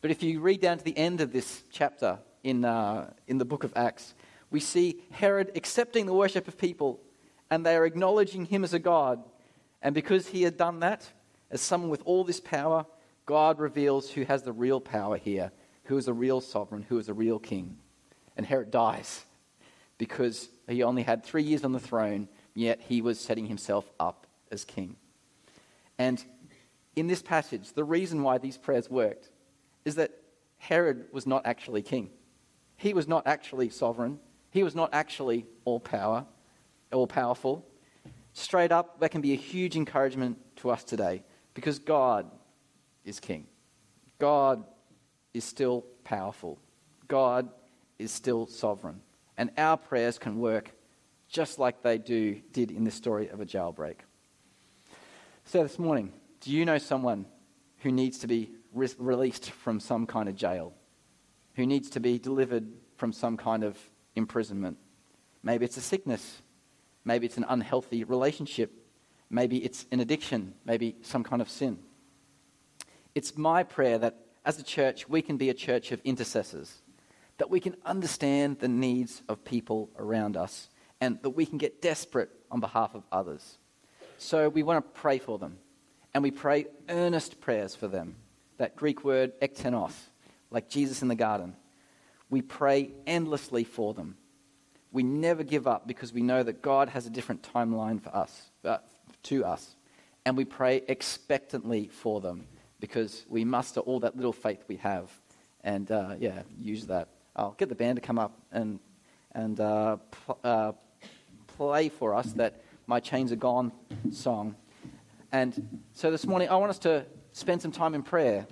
But 0.00 0.12
if 0.12 0.22
you 0.22 0.38
read 0.38 0.60
down 0.60 0.78
to 0.78 0.84
the 0.84 0.96
end 0.96 1.20
of 1.20 1.32
this 1.32 1.64
chapter 1.72 2.20
in, 2.44 2.64
uh, 2.64 3.12
in 3.26 3.38
the 3.38 3.44
book 3.44 3.64
of 3.64 3.72
Acts, 3.74 4.14
we 4.52 4.60
see 4.60 5.02
Herod 5.10 5.50
accepting 5.56 6.06
the 6.06 6.14
worship 6.14 6.46
of 6.46 6.56
people 6.56 7.00
and 7.50 7.66
they 7.66 7.74
are 7.74 7.84
acknowledging 7.84 8.44
him 8.44 8.62
as 8.62 8.72
a 8.72 8.78
God. 8.78 9.20
And 9.82 9.96
because 9.96 10.28
he 10.28 10.42
had 10.42 10.56
done 10.56 10.78
that, 10.78 11.10
as 11.50 11.60
someone 11.60 11.90
with 11.90 12.02
all 12.04 12.22
this 12.22 12.38
power, 12.38 12.86
God 13.26 13.58
reveals 13.58 14.10
who 14.10 14.22
has 14.22 14.44
the 14.44 14.52
real 14.52 14.80
power 14.80 15.16
here, 15.16 15.50
who 15.86 15.98
is 15.98 16.06
a 16.06 16.12
real 16.12 16.40
sovereign, 16.40 16.86
who 16.88 16.98
is 16.98 17.08
a 17.08 17.14
real 17.14 17.40
king. 17.40 17.78
And 18.36 18.46
Herod 18.46 18.70
dies 18.70 19.24
because 20.00 20.48
he 20.66 20.82
only 20.82 21.02
had 21.02 21.22
three 21.22 21.42
years 21.42 21.62
on 21.62 21.72
the 21.72 21.78
throne, 21.78 22.26
yet 22.54 22.80
he 22.80 23.02
was 23.02 23.20
setting 23.20 23.44
himself 23.44 23.84
up 24.00 24.26
as 24.50 24.64
king. 24.64 24.96
And 25.98 26.24
in 26.96 27.06
this 27.06 27.20
passage, 27.20 27.74
the 27.74 27.84
reason 27.84 28.22
why 28.22 28.38
these 28.38 28.56
prayers 28.56 28.88
worked 28.88 29.28
is 29.84 29.96
that 29.96 30.12
Herod 30.56 31.04
was 31.12 31.26
not 31.26 31.44
actually 31.44 31.82
king. 31.82 32.08
He 32.78 32.94
was 32.94 33.06
not 33.06 33.26
actually 33.26 33.68
sovereign. 33.68 34.20
He 34.50 34.62
was 34.62 34.74
not 34.74 34.88
actually 34.94 35.44
all 35.66 35.78
power, 35.78 36.24
all 36.90 37.06
powerful. 37.06 37.66
Straight 38.32 38.72
up, 38.72 39.00
that 39.00 39.10
can 39.10 39.20
be 39.20 39.34
a 39.34 39.36
huge 39.36 39.76
encouragement 39.76 40.38
to 40.56 40.70
us 40.70 40.82
today 40.82 41.22
because 41.52 41.78
God 41.78 42.30
is 43.04 43.20
king. 43.20 43.46
God 44.18 44.64
is 45.34 45.44
still 45.44 45.84
powerful. 46.04 46.58
God 47.06 47.50
is 47.98 48.10
still 48.10 48.46
sovereign. 48.46 49.02
And 49.40 49.50
our 49.56 49.78
prayers 49.78 50.18
can 50.18 50.38
work 50.38 50.70
just 51.26 51.58
like 51.58 51.82
they 51.82 51.96
do 51.96 52.42
did 52.52 52.70
in 52.70 52.84
the 52.84 52.90
story 52.90 53.28
of 53.28 53.40
a 53.40 53.46
jailbreak. 53.46 54.00
So 55.46 55.62
this 55.62 55.78
morning, 55.78 56.12
do 56.42 56.50
you 56.50 56.66
know 56.66 56.76
someone 56.76 57.24
who 57.78 57.90
needs 57.90 58.18
to 58.18 58.26
be 58.26 58.50
re- 58.74 58.88
released 58.98 59.50
from 59.50 59.80
some 59.80 60.06
kind 60.06 60.28
of 60.28 60.36
jail, 60.36 60.74
who 61.54 61.64
needs 61.64 61.88
to 61.88 62.00
be 62.00 62.18
delivered 62.18 62.68
from 62.98 63.14
some 63.14 63.38
kind 63.38 63.64
of 63.64 63.78
imprisonment. 64.14 64.76
Maybe 65.42 65.64
it's 65.64 65.78
a 65.78 65.80
sickness. 65.80 66.42
Maybe 67.06 67.24
it's 67.24 67.38
an 67.38 67.46
unhealthy 67.48 68.04
relationship. 68.04 68.70
Maybe 69.30 69.64
it's 69.64 69.86
an 69.90 70.00
addiction. 70.00 70.52
Maybe 70.66 70.96
some 71.00 71.24
kind 71.24 71.40
of 71.40 71.48
sin. 71.48 71.78
It's 73.14 73.38
my 73.38 73.62
prayer 73.62 73.96
that 74.00 74.18
as 74.44 74.58
a 74.58 74.62
church, 74.62 75.08
we 75.08 75.22
can 75.22 75.38
be 75.38 75.48
a 75.48 75.54
church 75.54 75.92
of 75.92 76.02
intercessors, 76.04 76.82
that 77.40 77.48
we 77.48 77.58
can 77.58 77.74
understand 77.86 78.58
the 78.58 78.68
needs 78.68 79.22
of 79.26 79.42
people 79.46 79.88
around 79.98 80.36
us, 80.36 80.68
and 81.00 81.18
that 81.22 81.30
we 81.30 81.46
can 81.46 81.56
get 81.56 81.80
desperate 81.80 82.28
on 82.50 82.60
behalf 82.60 82.94
of 82.94 83.02
others. 83.10 83.56
So 84.18 84.50
we 84.50 84.62
want 84.62 84.84
to 84.84 85.00
pray 85.00 85.18
for 85.18 85.38
them, 85.38 85.56
and 86.12 86.22
we 86.22 86.30
pray 86.30 86.66
earnest 86.90 87.40
prayers 87.40 87.74
for 87.74 87.88
them 87.88 88.16
that 88.58 88.76
Greek 88.76 89.04
word 89.04 89.32
ektenos, 89.40 89.94
like 90.50 90.68
Jesus 90.68 91.00
in 91.00 91.08
the 91.08 91.14
garden. 91.14 91.56
We 92.28 92.42
pray 92.42 92.90
endlessly 93.06 93.64
for 93.64 93.94
them. 93.94 94.18
We 94.92 95.02
never 95.02 95.42
give 95.42 95.66
up 95.66 95.86
because 95.86 96.12
we 96.12 96.20
know 96.20 96.42
that 96.42 96.60
God 96.60 96.90
has 96.90 97.06
a 97.06 97.10
different 97.10 97.42
timeline 97.54 98.02
for 98.02 98.14
us, 98.14 98.50
uh, 98.66 98.78
to 99.22 99.46
us. 99.46 99.76
And 100.26 100.36
we 100.36 100.44
pray 100.44 100.82
expectantly 100.88 101.88
for 101.88 102.20
them 102.20 102.48
because 102.80 103.24
we 103.30 103.46
muster 103.46 103.80
all 103.80 104.00
that 104.00 104.14
little 104.14 104.34
faith 104.34 104.62
we 104.68 104.76
have 104.76 105.10
and, 105.64 105.90
uh, 105.90 106.16
yeah, 106.18 106.42
use 106.58 106.86
that. 106.88 107.08
I'll 107.36 107.52
get 107.52 107.68
the 107.68 107.74
band 107.74 107.96
to 107.96 108.02
come 108.02 108.18
up 108.18 108.36
and, 108.50 108.80
and 109.32 109.58
uh, 109.60 109.96
pl- 110.10 110.38
uh, 110.42 110.72
play 111.46 111.88
for 111.88 112.14
us 112.14 112.32
that 112.32 112.62
My 112.86 113.00
Chains 113.00 113.32
Are 113.32 113.36
Gone 113.36 113.72
song. 114.12 114.56
And 115.32 115.80
so 115.92 116.10
this 116.10 116.26
morning, 116.26 116.48
I 116.48 116.56
want 116.56 116.70
us 116.70 116.78
to 116.80 117.06
spend 117.32 117.62
some 117.62 117.70
time 117.70 117.94
in 117.94 118.02
prayer, 118.02 118.46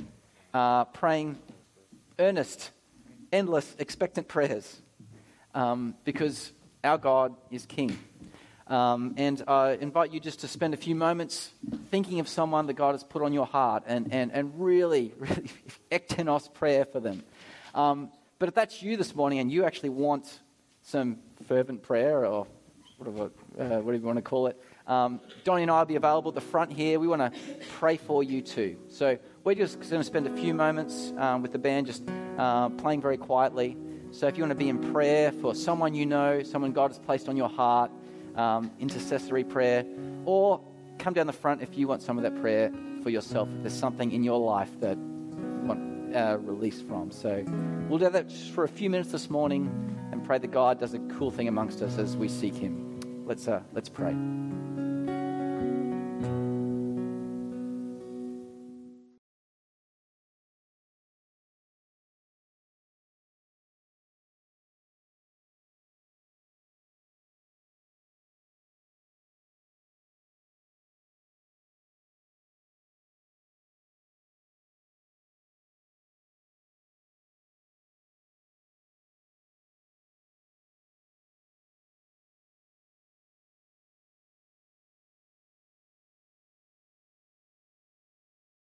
uh, 0.55 0.85
praying 0.87 1.39
earnest, 2.19 2.71
endless, 3.33 3.75
expectant 3.79 4.29
prayers, 4.29 4.81
um, 5.55 5.95
because 6.05 6.53
our 6.85 6.99
God 6.99 7.35
is 7.51 7.67
King. 7.67 7.99
Um, 8.69 9.15
and 9.17 9.43
I 9.49 9.73
invite 9.73 10.13
you 10.13 10.21
just 10.21 10.41
to 10.41 10.49
spend 10.49 10.75
a 10.75 10.77
few 10.77 10.95
moments 10.95 11.51
thinking 11.91 12.21
of 12.21 12.29
someone 12.29 12.67
that 12.67 12.75
God 12.75 12.93
has 12.93 13.03
put 13.03 13.23
on 13.23 13.33
your 13.33 13.47
heart 13.47 13.85
and, 13.87 14.13
and, 14.13 14.31
and 14.31 14.53
really, 14.61 15.15
really 15.19 15.51
ektenos 15.91 16.53
prayer 16.53 16.85
for 16.85 17.01
them. 17.01 17.25
Um, 17.75 18.11
but 18.39 18.49
if 18.49 18.55
that's 18.55 18.83
you 18.83 18.97
this 18.97 19.15
morning 19.15 19.41
and 19.41 19.51
you 19.51 19.65
actually 19.65 19.89
want 19.89 20.41
some 20.83 21.19
fervent 21.49 21.83
prayer 21.83 22.25
or 22.25 22.47
whatever, 22.97 23.25
uh, 23.59 23.81
whatever 23.81 23.95
you 23.95 24.07
want 24.07 24.17
to 24.17 24.23
call 24.23 24.47
it, 24.47 24.61
um, 24.87 25.21
Donnie 25.45 25.63
and 25.63 25.71
I 25.71 25.81
will 25.81 25.87
be 25.87 25.97
available 25.97 26.31
at 26.31 26.35
the 26.35 26.41
front 26.41 26.73
here. 26.73 26.99
We 27.01 27.09
want 27.09 27.21
to 27.21 27.33
pray 27.79 27.97
for 27.97 28.23
you 28.23 28.41
too. 28.41 28.77
So 28.89 29.19
we're 29.45 29.55
just 29.55 29.81
going 29.81 30.01
to 30.01 30.05
spend 30.05 30.27
a 30.27 30.37
few 30.37 30.55
moments 30.55 31.13
um, 31.19 31.43
with 31.43 31.53
the 31.53 31.59
band 31.59 31.87
just 31.87 32.03
uh, 32.39 32.69
playing 32.71 33.01
very 33.01 33.17
quietly. 33.17 33.77
So 34.13 34.27
if 34.29 34.37
you 34.37 34.43
want 34.43 34.53
to 34.53 34.65
be 34.65 34.69
in 34.69 34.93
prayer 34.93 35.33
for 35.33 35.55
someone 35.55 35.95
you 35.95 36.07
know, 36.07 36.43
someone 36.43 36.73
God 36.73 36.91
has 36.91 36.99
placed 36.99 37.29
on 37.29 37.37
your 37.37 37.49
heart, 37.49 37.91
um, 38.37 38.71
intercessory 38.79 39.45
prayer, 39.45 39.85
or 40.25 40.61
come 40.99 41.13
down 41.13 41.27
the 41.27 41.33
front 41.33 41.61
if 41.61 41.77
you 41.77 41.89
want 41.89 42.03
some 42.03 42.17
of 42.17 42.23
that 42.23 42.41
prayer 42.41 42.73
for 43.03 43.11
yourself. 43.11 43.49
If 43.57 43.63
there's 43.63 43.79
something 43.79 44.13
in 44.13 44.23
your 44.23 44.39
life 44.41 44.71
that 44.81 44.97
uh, 46.15 46.39
release 46.39 46.81
from. 46.81 47.11
So 47.11 47.45
we'll 47.89 47.99
do 47.99 48.11
that 48.11 48.33
for 48.33 48.65
a 48.65 48.69
few 48.69 48.91
minutes 48.91 49.13
this 49.13 49.31
morning 49.31 49.71
and 50.13 50.25
pray 50.25 50.39
that 50.39 50.51
God 50.51 50.79
does 50.79 50.95
a 50.95 50.99
cool 51.19 51.31
thing 51.31 51.49
amongst 51.49 51.83
us 51.83 51.99
as 51.99 52.17
we 52.17 52.29
seek 52.29 52.55
Him. 52.55 53.25
Let's, 53.27 53.49
uh, 53.49 53.63
let's 53.73 53.89
pray. 53.89 54.17